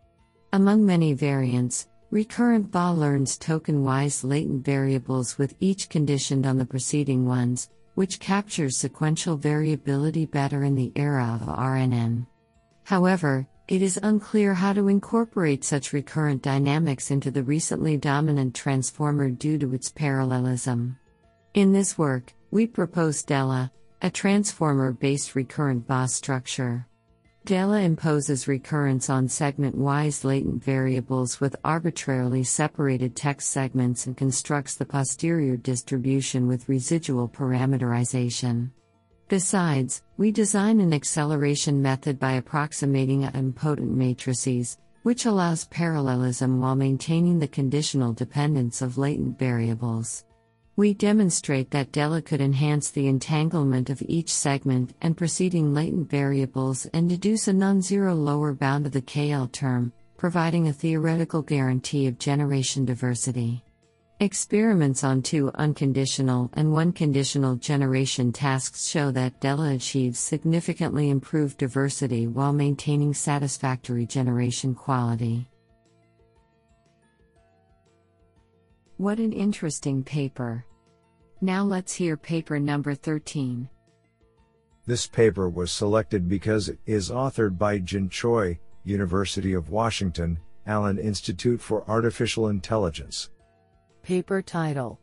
Among 0.54 0.86
many 0.86 1.14
variants, 1.14 1.88
Recurrent 2.12 2.72
VAE 2.72 2.92
learns 2.92 3.38
token 3.38 3.84
wise 3.84 4.24
latent 4.24 4.64
variables 4.64 5.38
with 5.38 5.56
each 5.60 5.90
conditioned 5.90 6.46
on 6.46 6.58
the 6.58 6.66
preceding 6.66 7.26
ones, 7.26 7.70
which 7.96 8.20
captures 8.20 8.78
sequential 8.78 9.38
variability 9.38 10.26
better 10.26 10.64
in 10.64 10.76
the 10.76 10.92
era 10.96 11.40
of 11.42 11.48
RNN. 11.48 12.26
However, 12.84 13.48
it 13.68 13.82
is 13.82 14.00
unclear 14.04 14.54
how 14.54 14.74
to 14.74 14.88
incorporate 14.88 15.64
such 15.64 15.92
recurrent 15.92 16.44
dynamics 16.44 17.10
into 17.10 17.32
the 17.32 17.44
recently 17.44 17.98
dominant 17.98 18.54
transformer 18.54 19.30
due 19.30 19.58
to 19.58 19.74
its 19.74 19.92
parallelism. 19.92 20.98
In 21.56 21.74
this 21.74 21.98
work, 21.98 22.34
we 22.52 22.68
propose 22.68 23.24
DELLA, 23.24 23.72
a 24.04 24.10
transformer 24.12 24.92
based 24.92 25.34
recurrent 25.34 25.88
VAE 25.88 26.06
structure. 26.06 26.86
DELLA 27.46 27.82
imposes 27.82 28.48
recurrence 28.48 29.10
on 29.10 29.28
segment 29.28 29.76
wise 29.76 30.24
latent 30.24 30.64
variables 30.64 31.40
with 31.40 31.56
arbitrarily 31.64 32.44
separated 32.44 33.16
text 33.16 33.50
segments 33.50 34.06
and 34.06 34.16
constructs 34.16 34.76
the 34.76 34.86
posterior 34.86 35.58
distribution 35.58 36.48
with 36.48 36.70
residual 36.70 37.28
parameterization. 37.28 38.72
Besides, 39.28 40.04
we 40.18 40.32
design 40.32 40.80
an 40.80 40.94
acceleration 40.94 41.82
method 41.82 42.20
by 42.20 42.34
approximating 42.34 43.24
idempotent 43.24 43.90
matrices, 43.90 44.78
which 45.02 45.26
allows 45.26 45.66
parallelism 45.66 46.60
while 46.62 46.76
maintaining 46.76 47.40
the 47.40 47.48
conditional 47.48 48.14
dependence 48.14 48.84
of 48.84 49.00
latent 49.00 49.40
variables. 49.40 50.26
We 50.76 50.94
demonstrate 50.94 51.72
that 51.72 51.92
DELLA 51.92 52.22
could 52.22 52.42
enhance 52.42 52.92
the 52.92 53.08
entanglement 53.08 53.90
of 53.90 54.04
each 54.06 54.32
segment 54.32 54.94
and 55.02 55.18
preceding 55.18 55.74
latent 55.74 56.08
variables 56.10 56.86
and 56.88 57.10
deduce 57.10 57.48
a 57.48 57.54
non 57.54 57.82
zero 57.82 58.14
lower 58.14 58.54
bound 58.54 58.86
of 58.86 58.92
the 58.92 59.02
KL 59.02 59.52
term, 59.52 59.92
providing 60.18 60.68
a 60.68 60.74
theoretical 60.74 61.42
guarantee 61.42 62.06
of 62.06 62.20
generation 62.20 62.86
diversity. 62.86 63.64
Experiments 64.22 65.04
on 65.04 65.22
two 65.22 65.52
unconditional 65.56 66.50
and 66.54 66.72
one 66.72 66.94
conditional 66.94 67.58
generation 67.58 68.32
tasks 68.32 68.88
show 68.88 69.12
that 69.12 69.42
Della 69.42 69.74
achieves 69.76 70.20
significantly 70.20 71.10
improved 71.10 71.58
diversity 71.58 72.26
while 72.26 72.54
maintaining 72.54 73.14
satisfactory 73.14 74.06
generation 74.06 74.74
quality. 74.74 75.50
What 78.96 79.20
an 79.20 79.34
interesting 79.34 80.02
paper! 80.02 80.64
Now 81.42 81.66
let's 81.66 81.94
hear 81.94 82.16
paper 82.16 82.58
number 82.58 82.96
13. 82.96 83.68
This 84.86 85.08
paper 85.08 85.50
was 85.50 85.74
selected 85.74 86.30
because 86.30 86.70
it 86.70 86.80
is 86.86 87.12
authored 87.12 87.58
by 87.58 87.80
Jin 87.80 88.08
Choi, 88.08 88.58
University 88.86 89.52
of 89.52 89.72
Washington, 89.72 90.40
Allen 90.66 91.00
Institute 91.00 91.60
for 91.60 91.84
Artificial 91.90 92.48
Intelligence. 92.48 93.30
Paper 94.06 94.44
title 94.44 95.00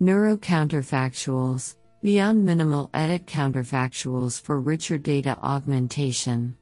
Neurocounterfactuals 0.00 1.74
Beyond 2.00 2.44
Minimal 2.44 2.88
Edit 2.94 3.26
Counterfactuals 3.26 4.40
for 4.40 4.60
Richer 4.60 4.98
Data 4.98 5.36
Augmentation. 5.42 6.56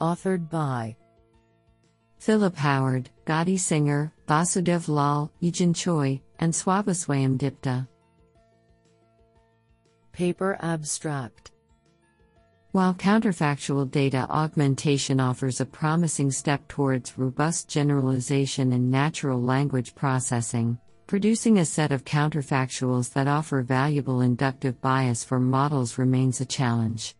Authored 0.00 0.48
by 0.48 0.96
Philip 2.18 2.56
Howard, 2.56 3.10
Gadi 3.26 3.58
Singer, 3.58 4.14
Vasudev 4.26 4.88
Lal, 4.88 5.30
Yejin 5.42 5.76
Choi, 5.76 6.18
and 6.38 6.54
Swabha 6.54 6.94
Swayamdipta. 6.96 7.86
Paper 10.12 10.56
Abstract 10.62 11.50
While 12.76 12.92
counterfactual 12.92 13.90
data 13.90 14.26
augmentation 14.28 15.18
offers 15.18 15.62
a 15.62 15.64
promising 15.64 16.30
step 16.30 16.68
towards 16.68 17.16
robust 17.16 17.70
generalization 17.70 18.74
and 18.74 18.90
natural 18.90 19.40
language 19.40 19.94
processing, 19.94 20.76
producing 21.06 21.56
a 21.56 21.64
set 21.64 21.90
of 21.90 22.04
counterfactuals 22.04 23.14
that 23.14 23.28
offer 23.28 23.62
valuable 23.62 24.20
inductive 24.20 24.78
bias 24.82 25.24
for 25.24 25.40
models 25.40 25.96
remains 25.96 26.42
a 26.42 26.44
challenge. 26.44 27.16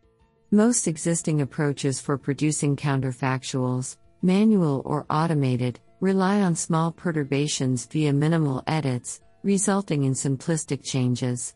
Most 0.50 0.86
existing 0.86 1.40
approaches 1.40 2.02
for 2.02 2.18
producing 2.18 2.76
counterfactuals, 2.76 3.96
manual 4.20 4.82
or 4.84 5.06
automated, 5.08 5.80
rely 6.00 6.42
on 6.42 6.54
small 6.54 6.92
perturbations 6.92 7.86
via 7.86 8.12
minimal 8.12 8.62
edits, 8.66 9.22
resulting 9.42 10.04
in 10.04 10.12
simplistic 10.12 10.84
changes. 10.84 11.54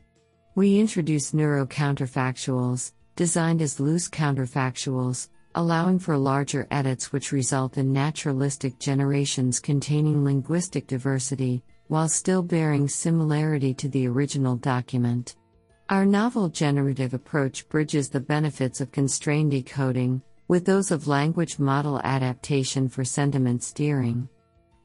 We 0.54 0.80
introduce 0.80 1.34
neuro 1.34 1.66
counterfactuals, 1.66 2.92
designed 3.20 3.60
as 3.60 3.78
loose 3.78 4.08
counterfactuals, 4.08 5.28
allowing 5.54 5.98
for 5.98 6.16
larger 6.16 6.66
edits 6.70 7.12
which 7.12 7.32
result 7.32 7.76
in 7.76 7.92
naturalistic 7.92 8.78
generations 8.78 9.60
containing 9.60 10.24
linguistic 10.24 10.86
diversity, 10.86 11.62
while 11.88 12.08
still 12.08 12.42
bearing 12.42 12.88
similarity 12.88 13.74
to 13.74 13.90
the 13.90 14.08
original 14.08 14.56
document. 14.56 15.36
Our 15.90 16.06
novel 16.06 16.48
generative 16.48 17.12
approach 17.12 17.68
bridges 17.68 18.08
the 18.08 18.20
benefits 18.20 18.80
of 18.80 18.90
constrained 18.90 19.50
decoding, 19.50 20.22
with 20.48 20.64
those 20.64 20.90
of 20.90 21.06
language 21.06 21.58
model 21.58 22.00
adaptation 22.02 22.88
for 22.88 23.04
sentiment 23.04 23.62
steering. 23.62 24.30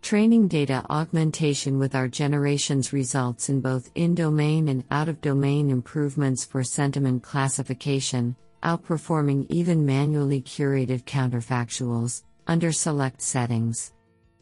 Training 0.06 0.50
data 0.50 0.86
augmentation 0.92 1.80
with 1.80 1.96
our 1.96 2.08
generations 2.08 2.94
results 2.94 3.50
in 3.50 3.60
both 3.60 3.90
in 3.96 4.14
domain 4.14 4.68
and 4.68 4.84
out 4.92 5.10
of 5.10 5.20
domain 5.20 5.72
improvements 5.72 6.46
for 6.46 6.64
sentiment 6.64 7.24
classification, 7.24 8.36
outperforming 8.62 9.48
even 9.50 9.84
manually 9.84 10.44
curated 10.44 11.06
counterfactuals 11.06 12.22
under 12.46 12.72
select 12.72 13.20
settings. 13.20 13.94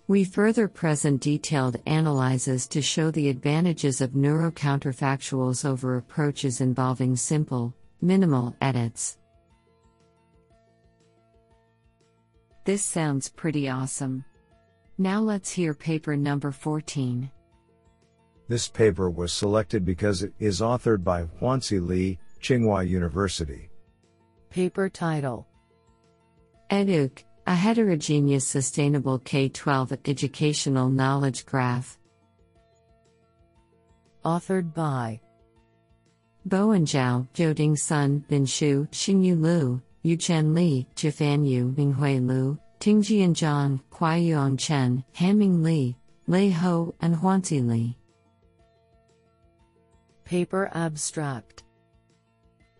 We 0.10 0.26
further 0.26 0.67
present 0.67 1.21
detailed 1.21 1.78
analyses 1.88 2.67
to 2.67 2.82
show 2.82 3.10
the 3.10 3.30
advantages 3.30 4.02
of 4.02 4.15
neuro 4.15 4.52
counterfactuals 4.52 5.63
over 5.63 5.95
approaches 5.95 6.60
involving 6.60 7.15
simple, 7.15 7.73
minimal 8.02 8.54
edits. 8.62 9.17
This 12.65 12.84
sounds 12.84 13.30
pretty 13.30 13.69
awesome. 13.69 14.26
Now 14.97 15.21
let's 15.21 15.51
hear 15.51 15.73
paper 15.73 16.15
number 16.15 16.51
14. 16.51 17.32
This 18.47 18.67
paper 18.67 19.10
was 19.10 19.34
selected 19.34 19.84
because 19.84 20.21
it 20.21 20.34
is 20.39 20.62
authored 20.62 21.03
by 21.03 21.23
Huanxi 21.23 21.86
Li, 21.86 22.19
Tsinghua 22.41 22.88
University. 22.88 23.69
Paper 24.51 24.89
title 24.89 25.47
EDUC, 26.69 27.23
a 27.47 27.56
heterogeneous 27.56 28.47
sustainable 28.47 29.17
K 29.19 29.49
12 29.49 29.93
educational 30.06 30.89
knowledge 30.89 31.45
graph. 31.45 31.97
Authored 34.23 34.73
by 34.75 35.19
Bowen 36.45 36.86
Zhao, 36.86 37.27
Jiuding 37.34 37.77
Sun, 37.77 38.25
Bin 38.27 38.45
Shu, 38.45 38.88
Xingyu 38.91 39.41
Liu, 39.41 39.82
Yuchen 40.06 40.53
Li, 40.53 40.88
Jifan 40.95 41.49
Yu, 41.49 41.73
Minghui 41.75 42.25
Liu, 42.25 42.60
Tingjian 42.83 43.33
Zhang, 43.33 43.79
Kuaiyuan 43.93 44.59
Chen, 44.59 45.05
Hamming 45.15 45.63
Li, 45.63 45.95
Lei 46.27 46.49
Ho, 46.49 46.93
and 46.99 47.15
Huanxi 47.15 47.65
Li. 47.65 47.97
Paper 50.25 50.69
Abstract 50.73 51.63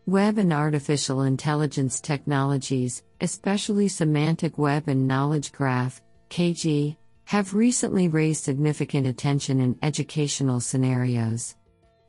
Web 0.06 0.40
and 0.40 0.52
artificial 0.52 1.22
intelligence 1.22 2.02
technologies, 2.02 3.04
especially 3.22 3.88
semantic 3.88 4.58
web 4.58 4.90
and 4.90 5.08
knowledge 5.08 5.54
graph, 5.54 6.02
KG, 6.30 6.98
have 7.24 7.54
recently 7.54 8.10
raised 8.10 8.44
significant 8.44 9.08
attention 9.08 9.62
in 9.62 9.80
educational 9.82 10.60
scenarios. 10.60 11.56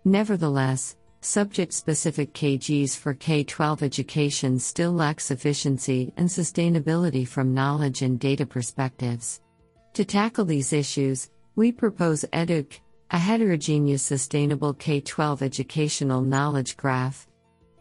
Nevertheless, 0.05 0.97
subject 1.25 1.73
specific 1.73 2.33
KGs 2.35 2.97
for 2.97 3.15
K 3.15 3.45
12 3.45 3.83
education 3.83 4.59
still 4.59 4.93
lack 4.93 5.21
sufficiency 5.21 6.13
and 6.17 6.29
sustainability 6.29 7.27
from 7.27 7.55
knowledge 7.55 8.03
and 8.03 8.21
data 8.21 8.45
perspectives. 8.45 9.41
To 9.95 10.05
tackle 10.05 10.45
these 10.45 10.73
issues, 10.73 11.31
we 11.57 11.73
propose 11.73 12.25
EDUC, 12.33 12.81
a 13.11 13.19
heterogeneous 13.19 14.03
sustainable 14.03 14.75
K 14.75 15.01
12 15.01 15.43
educational 15.43 16.21
knowledge 16.21 16.77
graph. 16.77 17.27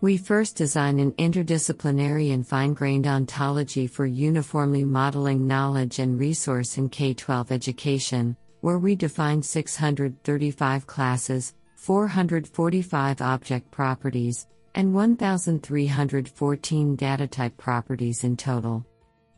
We 0.01 0.17
first 0.17 0.57
design 0.57 0.99
an 0.99 1.13
interdisciplinary 1.13 2.33
and 2.33 2.45
fine 2.45 2.73
grained 2.73 3.07
ontology 3.07 3.87
for 3.87 4.05
uniformly 4.05 4.83
modeling 4.83 5.47
knowledge 5.47 5.99
and 5.99 6.19
resource 6.19 6.77
in 6.77 6.89
K 6.89 7.13
12 7.13 7.51
education, 7.51 8.35
where 8.61 8.77
we 8.77 8.95
define 8.95 9.41
635 9.41 10.85
classes, 10.87 11.53
445 11.83 13.21
object 13.21 13.69
properties, 13.69 14.47
and 14.73 14.91
1,314 14.93 16.95
data 16.95 17.27
type 17.27 17.57
properties 17.57 18.23
in 18.23 18.37
total. 18.37 18.85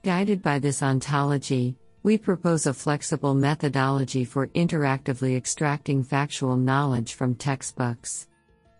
Guided 0.04 0.44
by 0.44 0.60
this 0.60 0.84
ontology, 0.84 1.76
we 2.04 2.20
propose 2.20 2.68
a 2.68 2.74
flexible 2.74 3.34
methodology 3.34 4.24
for 4.24 4.46
interactively 4.50 5.36
extracting 5.36 6.04
factual 6.04 6.56
knowledge 6.56 7.16
from 7.16 7.34
textbooks. 7.34 8.28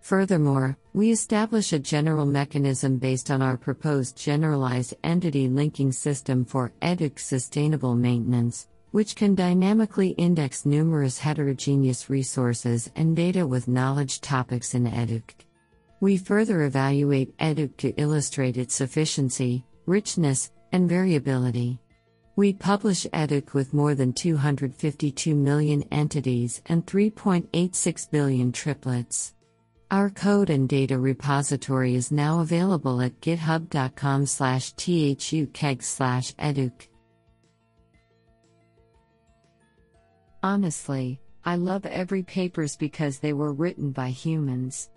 Furthermore, 0.02 0.78
we 0.94 1.10
establish 1.10 1.74
a 1.74 1.80
general 1.80 2.28
mechanism 2.28 3.00
based 3.00 3.32
on 3.32 3.42
our 3.42 3.58
proposed 3.58 4.16
generalized 4.16 4.94
entity 5.04 5.50
linking 5.50 5.92
system 5.92 6.46
for 6.46 6.72
EDUC 6.84 7.18
sustainable 7.18 7.96
maintenance, 7.96 8.68
which 8.96 9.18
can 9.18 9.36
dynamically 9.36 10.12
index 10.12 10.66
numerous 10.66 11.18
heterogeneous 11.20 12.10
resources 12.10 12.90
and 12.96 13.14
data 13.14 13.46
with 13.46 13.68
knowledge 13.68 14.22
topics 14.22 14.74
in 14.74 14.86
EDUC. 14.86 15.32
We 16.00 16.16
further 16.16 16.62
evaluate 16.64 17.38
EDUC 17.38 17.76
to 17.76 17.90
illustrate 17.98 18.56
its 18.56 18.74
sufficiency, 18.74 19.66
richness, 19.86 20.50
and 20.72 20.88
variability. 20.88 21.78
We 22.38 22.54
publish 22.54 23.06
EDUC 23.12 23.54
with 23.54 23.74
more 23.74 23.96
than 23.96 24.14
252 24.14 25.36
million 25.36 25.84
entities 25.92 26.62
and 26.68 26.86
3.86 26.86 28.12
billion 28.12 28.54
triplets. 28.54 29.34
Our 29.92 30.10
code 30.10 30.50
and 30.50 30.70
data 30.70 30.98
repository 30.98 31.96
is 31.96 32.14
now 32.14 32.40
available 32.40 33.02
at 33.02 33.20
github.com 33.20 34.26
slash 34.26 34.74
thukeg 34.76 35.84
slash 35.84 36.34
educ. 36.36 36.88
Honestly, 40.46 41.20
I 41.44 41.56
love 41.56 41.88
every 41.88 42.22
papers 42.22 42.76
because 42.76 43.18
they 43.18 43.34
were 43.34 43.52
written 43.52 43.90
by 43.90 44.10
humans. 44.10 44.92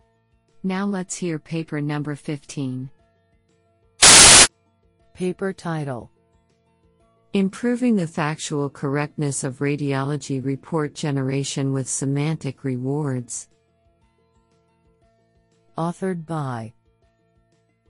Now 0.63 0.85
let's 0.85 1.17
hear 1.17 1.39
paper 1.39 1.81
number 1.81 2.15
15. 2.15 2.91
Paper 5.15 5.53
title 5.55 6.11
Improving 7.33 7.97
the 7.97 8.07
factual 8.07 8.69
correctness 8.69 9.43
of 9.43 9.61
radiology 9.61 10.45
report 10.45 10.95
generation 10.95 11.73
with 11.73 11.89
semantic 11.89 12.63
rewards. 12.63 13.49
Authored 15.79 16.27
by 16.27 16.75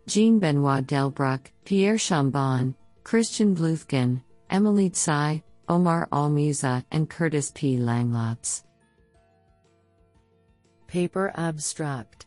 Jean 0.07 0.39
Benoit 0.39 0.87
Delbrouck, 0.87 1.51
Pierre 1.65 1.97
Chambon, 1.97 2.77
Christian 3.03 3.53
Bluthgen, 3.53 4.23
Emily 4.49 4.91
Tsai, 4.91 5.43
Omar 5.69 6.09
Almusa, 6.11 6.85
and 6.91 7.09
Curtis 7.09 7.53
P. 7.55 7.77
Langlotz. 7.77 8.65
Paper 10.87 11.33
Abstract 11.37 12.27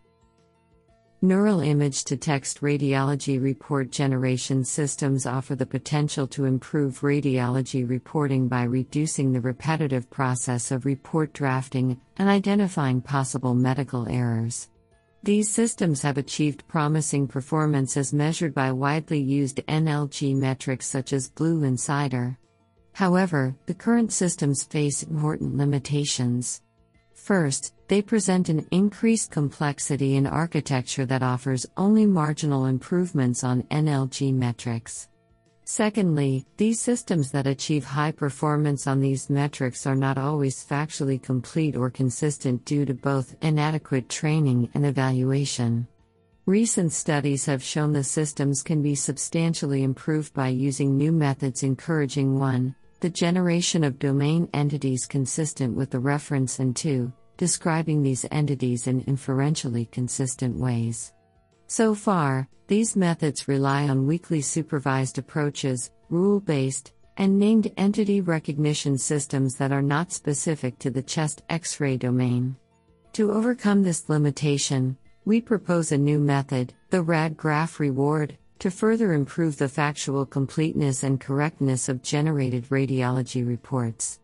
Neural 1.23 1.60
image 1.62 2.04
to 2.06 2.17
text 2.17 2.62
radiology 2.62 3.39
report 3.41 3.91
generation 3.91 4.63
systems 4.63 5.27
offer 5.27 5.56
the 5.56 5.65
potential 5.65 6.25
to 6.27 6.45
improve 6.45 7.01
radiology 7.01 7.88
reporting 7.88 8.47
by 8.47 8.63
reducing 8.63 9.32
the 9.32 9.41
repetitive 9.41 10.10
process 10.10 10.71
of 10.71 10.86
report 10.86 11.32
drafting 11.32 12.01
and 12.17 12.27
identifying 12.27 13.01
possible 13.01 13.54
medical 13.54 14.10
errors. 14.10 14.69
These 15.21 15.51
systems 15.51 16.01
have 16.01 16.17
achieved 16.17 16.67
promising 16.67 17.27
performance 17.27 17.97
as 17.97 18.12
measured 18.12 18.56
by 18.56 18.71
widely 18.71 19.21
used 19.21 19.58
NLG 19.67 20.36
metrics 20.36 20.88
such 20.88 21.13
as 21.13 21.30
BLEU 21.30 21.63
and 21.63 21.77
CIDEr. 21.77 22.38
However, 22.93 23.56
the 23.65 23.73
current 23.73 24.12
systems 24.12 24.63
face 24.63 25.04
important 25.04 25.56
limitations. 25.58 26.62
First, 27.13 27.73
they 27.88 28.01
present 28.01 28.49
an 28.49 28.65
increased 28.71 29.32
complexity 29.32 30.15
in 30.15 30.25
architecture 30.25 31.06
that 31.06 31.23
offers 31.23 31.65
only 31.77 32.06
marginal 32.06 32.65
improvements 32.65 33.43
on 33.43 33.63
NLG 33.63 34.34
metrics. 34.34 35.08
Secondly, 35.63 36.45
these 36.58 36.82
systems 36.82 37.32
that 37.32 37.47
achieve 37.47 37.86
high 37.86 38.12
performance 38.12 38.88
on 38.88 38.99
these 38.99 39.30
metrics 39.30 39.86
are 39.86 39.95
not 39.95 40.17
always 40.17 40.65
factually 40.65 41.21
complete 41.21 41.75
or 41.75 41.89
consistent 41.89 42.65
due 42.65 42.86
to 42.86 42.93
both 42.93 43.36
inadequate 43.41 44.10
training 44.10 44.69
and 44.73 44.86
evaluation. 44.86 45.88
Recent 46.45 46.91
studies 46.91 47.45
have 47.45 47.63
shown 47.63 47.93
the 47.93 48.04
systems 48.04 48.63
can 48.63 48.82
be 48.82 48.95
substantially 48.95 49.84
improved 49.84 50.34
by 50.34 50.47
using 50.47 50.97
new 50.97 51.12
methods 51.12 51.62
encouraging 51.62 52.39
1. 52.39 52.75
The 53.01 53.09
generation 53.09 53.83
of 53.83 53.97
domain 53.97 54.47
entities 54.53 55.07
consistent 55.07 55.75
with 55.75 55.89
the 55.89 55.97
reference, 55.97 56.59
and 56.59 56.75
2. 56.75 57.11
Describing 57.35 58.03
these 58.03 58.27
entities 58.29 58.85
in 58.85 59.03
inferentially 59.07 59.85
consistent 59.85 60.55
ways. 60.55 61.11
So 61.65 61.95
far, 61.95 62.47
these 62.67 62.95
methods 62.95 63.47
rely 63.47 63.89
on 63.89 64.05
weakly 64.05 64.39
supervised 64.39 65.17
approaches, 65.17 65.89
rule 66.11 66.39
based, 66.39 66.93
and 67.17 67.39
named 67.39 67.71
entity 67.75 68.21
recognition 68.21 68.99
systems 68.99 69.55
that 69.55 69.71
are 69.71 69.81
not 69.81 70.11
specific 70.11 70.77
to 70.77 70.91
the 70.91 71.01
chest 71.01 71.41
X 71.49 71.79
ray 71.79 71.97
domain. 71.97 72.55
To 73.13 73.31
overcome 73.31 73.81
this 73.81 74.09
limitation, 74.09 74.95
we 75.25 75.41
propose 75.41 75.91
a 75.91 75.97
new 75.97 76.19
method, 76.19 76.75
the 76.91 77.03
RadGraph 77.03 77.79
reward, 77.79 78.37
to 78.62 78.69
further 78.69 79.13
improve 79.13 79.58
the 79.58 79.67
factual 79.67 80.24
completeness 80.24 81.02
and 81.02 81.19
correctness 81.19 81.89
of 81.89 82.04
generated 82.04 82.63
radiology 82.69 83.45
reports. 83.45 84.19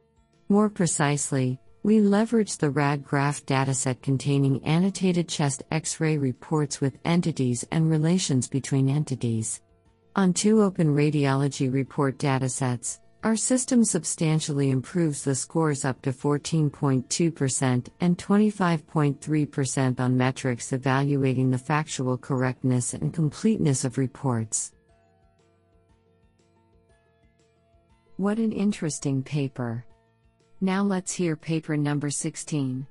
More 0.47 0.69
precisely, 0.69 1.59
we 1.81 2.01
leverage 2.01 2.57
the 2.57 2.69
RadGraph 2.69 3.45
dataset 3.45 4.03
containing 4.03 4.63
annotated 4.63 5.27
chest 5.27 5.63
X 5.71 5.99
ray 5.99 6.19
reports 6.19 6.79
with 6.79 6.99
entities 7.03 7.65
and 7.71 7.89
relations 7.89 8.47
between 8.47 8.89
entities. 8.89 9.59
On 10.15 10.33
two 10.33 10.61
open 10.61 10.95
radiology 10.95 11.73
report 11.73 12.19
datasets, 12.19 12.99
our 13.23 13.35
system 13.35 13.83
substantially 13.83 14.69
improves 14.69 15.23
the 15.23 15.35
scores 15.35 15.83
up 15.83 16.01
to 16.03 16.11
14.2% 16.11 17.87
and 17.99 18.17
25.3% 18.17 19.99
on 19.99 20.17
metrics 20.17 20.71
evaluating 20.71 21.49
the 21.49 21.57
factual 21.57 22.17
correctness 22.17 22.93
and 22.93 23.13
completeness 23.13 23.83
of 23.83 23.97
reports. 23.97 24.71
What 28.17 28.37
an 28.37 28.51
interesting 28.51 29.23
paper! 29.23 29.85
Now 30.61 30.83
let's 30.83 31.13
hear 31.13 31.35
paper 31.35 31.77
number 31.77 32.09
16. 32.09 32.87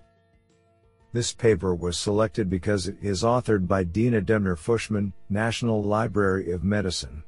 This 1.13 1.33
paper 1.33 1.75
was 1.75 1.99
selected 1.99 2.51
because 2.51 2.89
it 2.89 2.97
is 3.01 3.23
authored 3.23 3.67
by 3.67 3.85
Dina 3.85 4.21
Demner 4.21 4.57
Fushman, 4.57 5.13
National 5.31 5.83
Library 5.83 6.53
of 6.53 6.63
Medicine. 6.63 7.25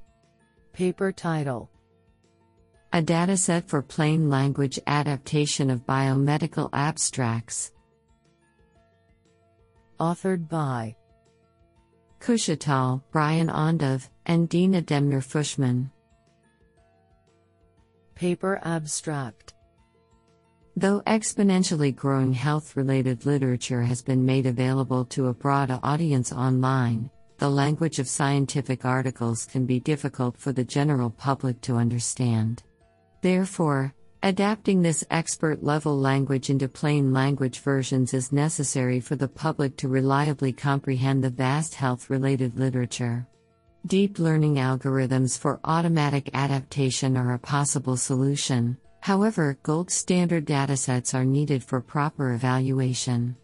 Paper 0.72 1.10
title 1.10 1.70
A 2.90 3.02
Dataset 3.02 3.66
for 3.66 3.82
Plain 3.82 4.30
Language 4.30 4.80
Adaptation 4.86 5.68
of 5.68 5.84
Biomedical 5.84 6.70
Abstracts. 6.72 7.70
Authored 10.00 10.48
by 10.48 10.96
Kush 12.18 12.48
Attal, 12.48 13.02
Brian 13.12 13.48
Ondov, 13.48 14.08
and 14.24 14.48
Dina 14.48 14.80
Demner 14.80 15.22
Fushman. 15.22 15.90
Paper 18.14 18.58
Abstract 18.64 19.52
Though 20.74 21.02
exponentially 21.02 21.94
growing 21.94 22.32
health 22.32 22.74
related 22.74 23.26
literature 23.26 23.82
has 23.82 24.00
been 24.00 24.24
made 24.24 24.46
available 24.46 25.04
to 25.06 25.26
a 25.26 25.34
broad 25.34 25.78
audience 25.82 26.32
online, 26.32 27.10
the 27.36 27.50
language 27.50 27.98
of 27.98 28.08
scientific 28.08 28.86
articles 28.86 29.44
can 29.44 29.66
be 29.66 29.78
difficult 29.78 30.38
for 30.38 30.52
the 30.52 30.64
general 30.64 31.10
public 31.10 31.60
to 31.60 31.76
understand. 31.76 32.62
Therefore, 33.20 33.94
adapting 34.22 34.82
this 34.82 35.04
expert 35.10 35.62
level 35.62 35.98
language 35.98 36.50
into 36.50 36.68
plain 36.68 37.12
language 37.12 37.60
versions 37.60 38.14
is 38.14 38.32
necessary 38.32 39.00
for 39.00 39.16
the 39.16 39.28
public 39.28 39.76
to 39.78 39.88
reliably 39.88 40.52
comprehend 40.52 41.22
the 41.22 41.30
vast 41.30 41.74
health 41.74 42.10
related 42.10 42.58
literature. 42.58 43.26
Deep 43.86 44.18
learning 44.18 44.56
algorithms 44.56 45.38
for 45.38 45.60
automatic 45.64 46.30
adaptation 46.34 47.16
are 47.16 47.34
a 47.34 47.38
possible 47.38 47.96
solution. 47.96 48.76
However, 49.00 49.56
gold 49.62 49.90
standard 49.90 50.44
datasets 50.46 51.14
are 51.14 51.24
needed 51.24 51.62
for 51.62 51.80
proper 51.80 52.34
evaluation. 52.34 53.36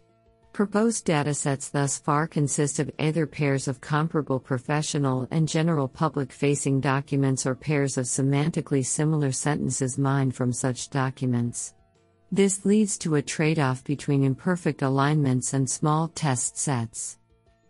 Proposed 0.55 1.05
datasets 1.07 1.69
thus 1.69 1.99
far 1.99 2.27
consist 2.27 2.79
of 2.79 2.89
either 2.97 3.25
pairs 3.25 3.67
of 3.67 3.81
comparable 3.81 4.39
professional 4.39 5.27
and 5.29 5.49
general 5.49 5.89
public 5.89 6.31
facing 6.31 6.79
documents 6.79 7.45
or 7.45 7.55
pairs 7.55 7.97
of 7.97 8.05
semantically 8.05 8.85
similar 8.85 9.33
sentences 9.33 9.97
mined 9.97 10.33
from 10.33 10.53
such 10.53 10.89
documents. 10.89 11.73
This 12.31 12.65
leads 12.65 12.97
to 12.99 13.15
a 13.15 13.21
trade 13.21 13.59
off 13.59 13.83
between 13.83 14.23
imperfect 14.23 14.81
alignments 14.81 15.53
and 15.53 15.69
small 15.69 16.07
test 16.07 16.57
sets. 16.57 17.17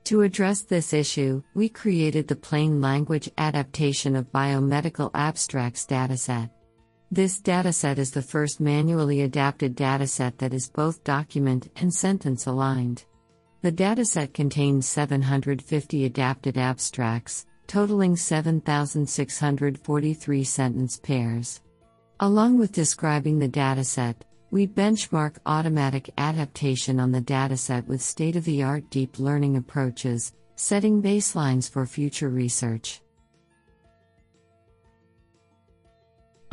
To 0.04 0.21
address 0.21 0.62
this 0.62 0.93
issue, 0.93 1.41
we 1.56 1.69
created 1.69 2.28
the 2.28 2.36
Plain 2.36 2.82
Language 2.82 3.32
Adaptation 3.39 4.15
of 4.15 4.32
Biomedical 4.32 5.10
Abstracts 5.15 5.88
dataset. 5.88 6.52
This 7.15 7.39
dataset 7.39 7.97
is 7.97 8.12
the 8.12 8.21
first 8.21 8.60
manually 8.60 9.21
adapted 9.21 9.78
dataset 9.78 10.38
that 10.39 10.54
is 10.54 10.67
both 10.67 11.06
document 11.06 11.71
and 11.78 11.93
sentence 11.93 12.45
aligned. 12.45 13.06
The 13.62 13.71
dataset 13.71 14.34
contains 14.34 14.86
750 14.86 16.04
adapted 16.04 16.58
abstracts, 16.58 17.45
totaling 17.67 18.17
7,643 18.17 20.43
sentence 20.43 20.97
pairs. 20.97 21.62
Along 22.19 22.58
with 22.58 22.73
describing 22.73 23.39
the 23.39 23.47
dataset, 23.47 24.15
we 24.51 24.67
benchmark 24.67 25.38
automatic 25.45 26.10
adaptation 26.17 26.99
on 26.99 27.13
the 27.13 27.21
dataset 27.21 27.88
with 27.88 28.01
state 28.01 28.36
of 28.36 28.43
the 28.43 28.62
art 28.62 28.89
deep 28.89 29.19
learning 29.19 29.56
approaches, 29.56 30.34
setting 30.58 31.01
baselines 31.01 31.69
for 31.69 31.86
future 31.86 32.28
research. 32.28 32.99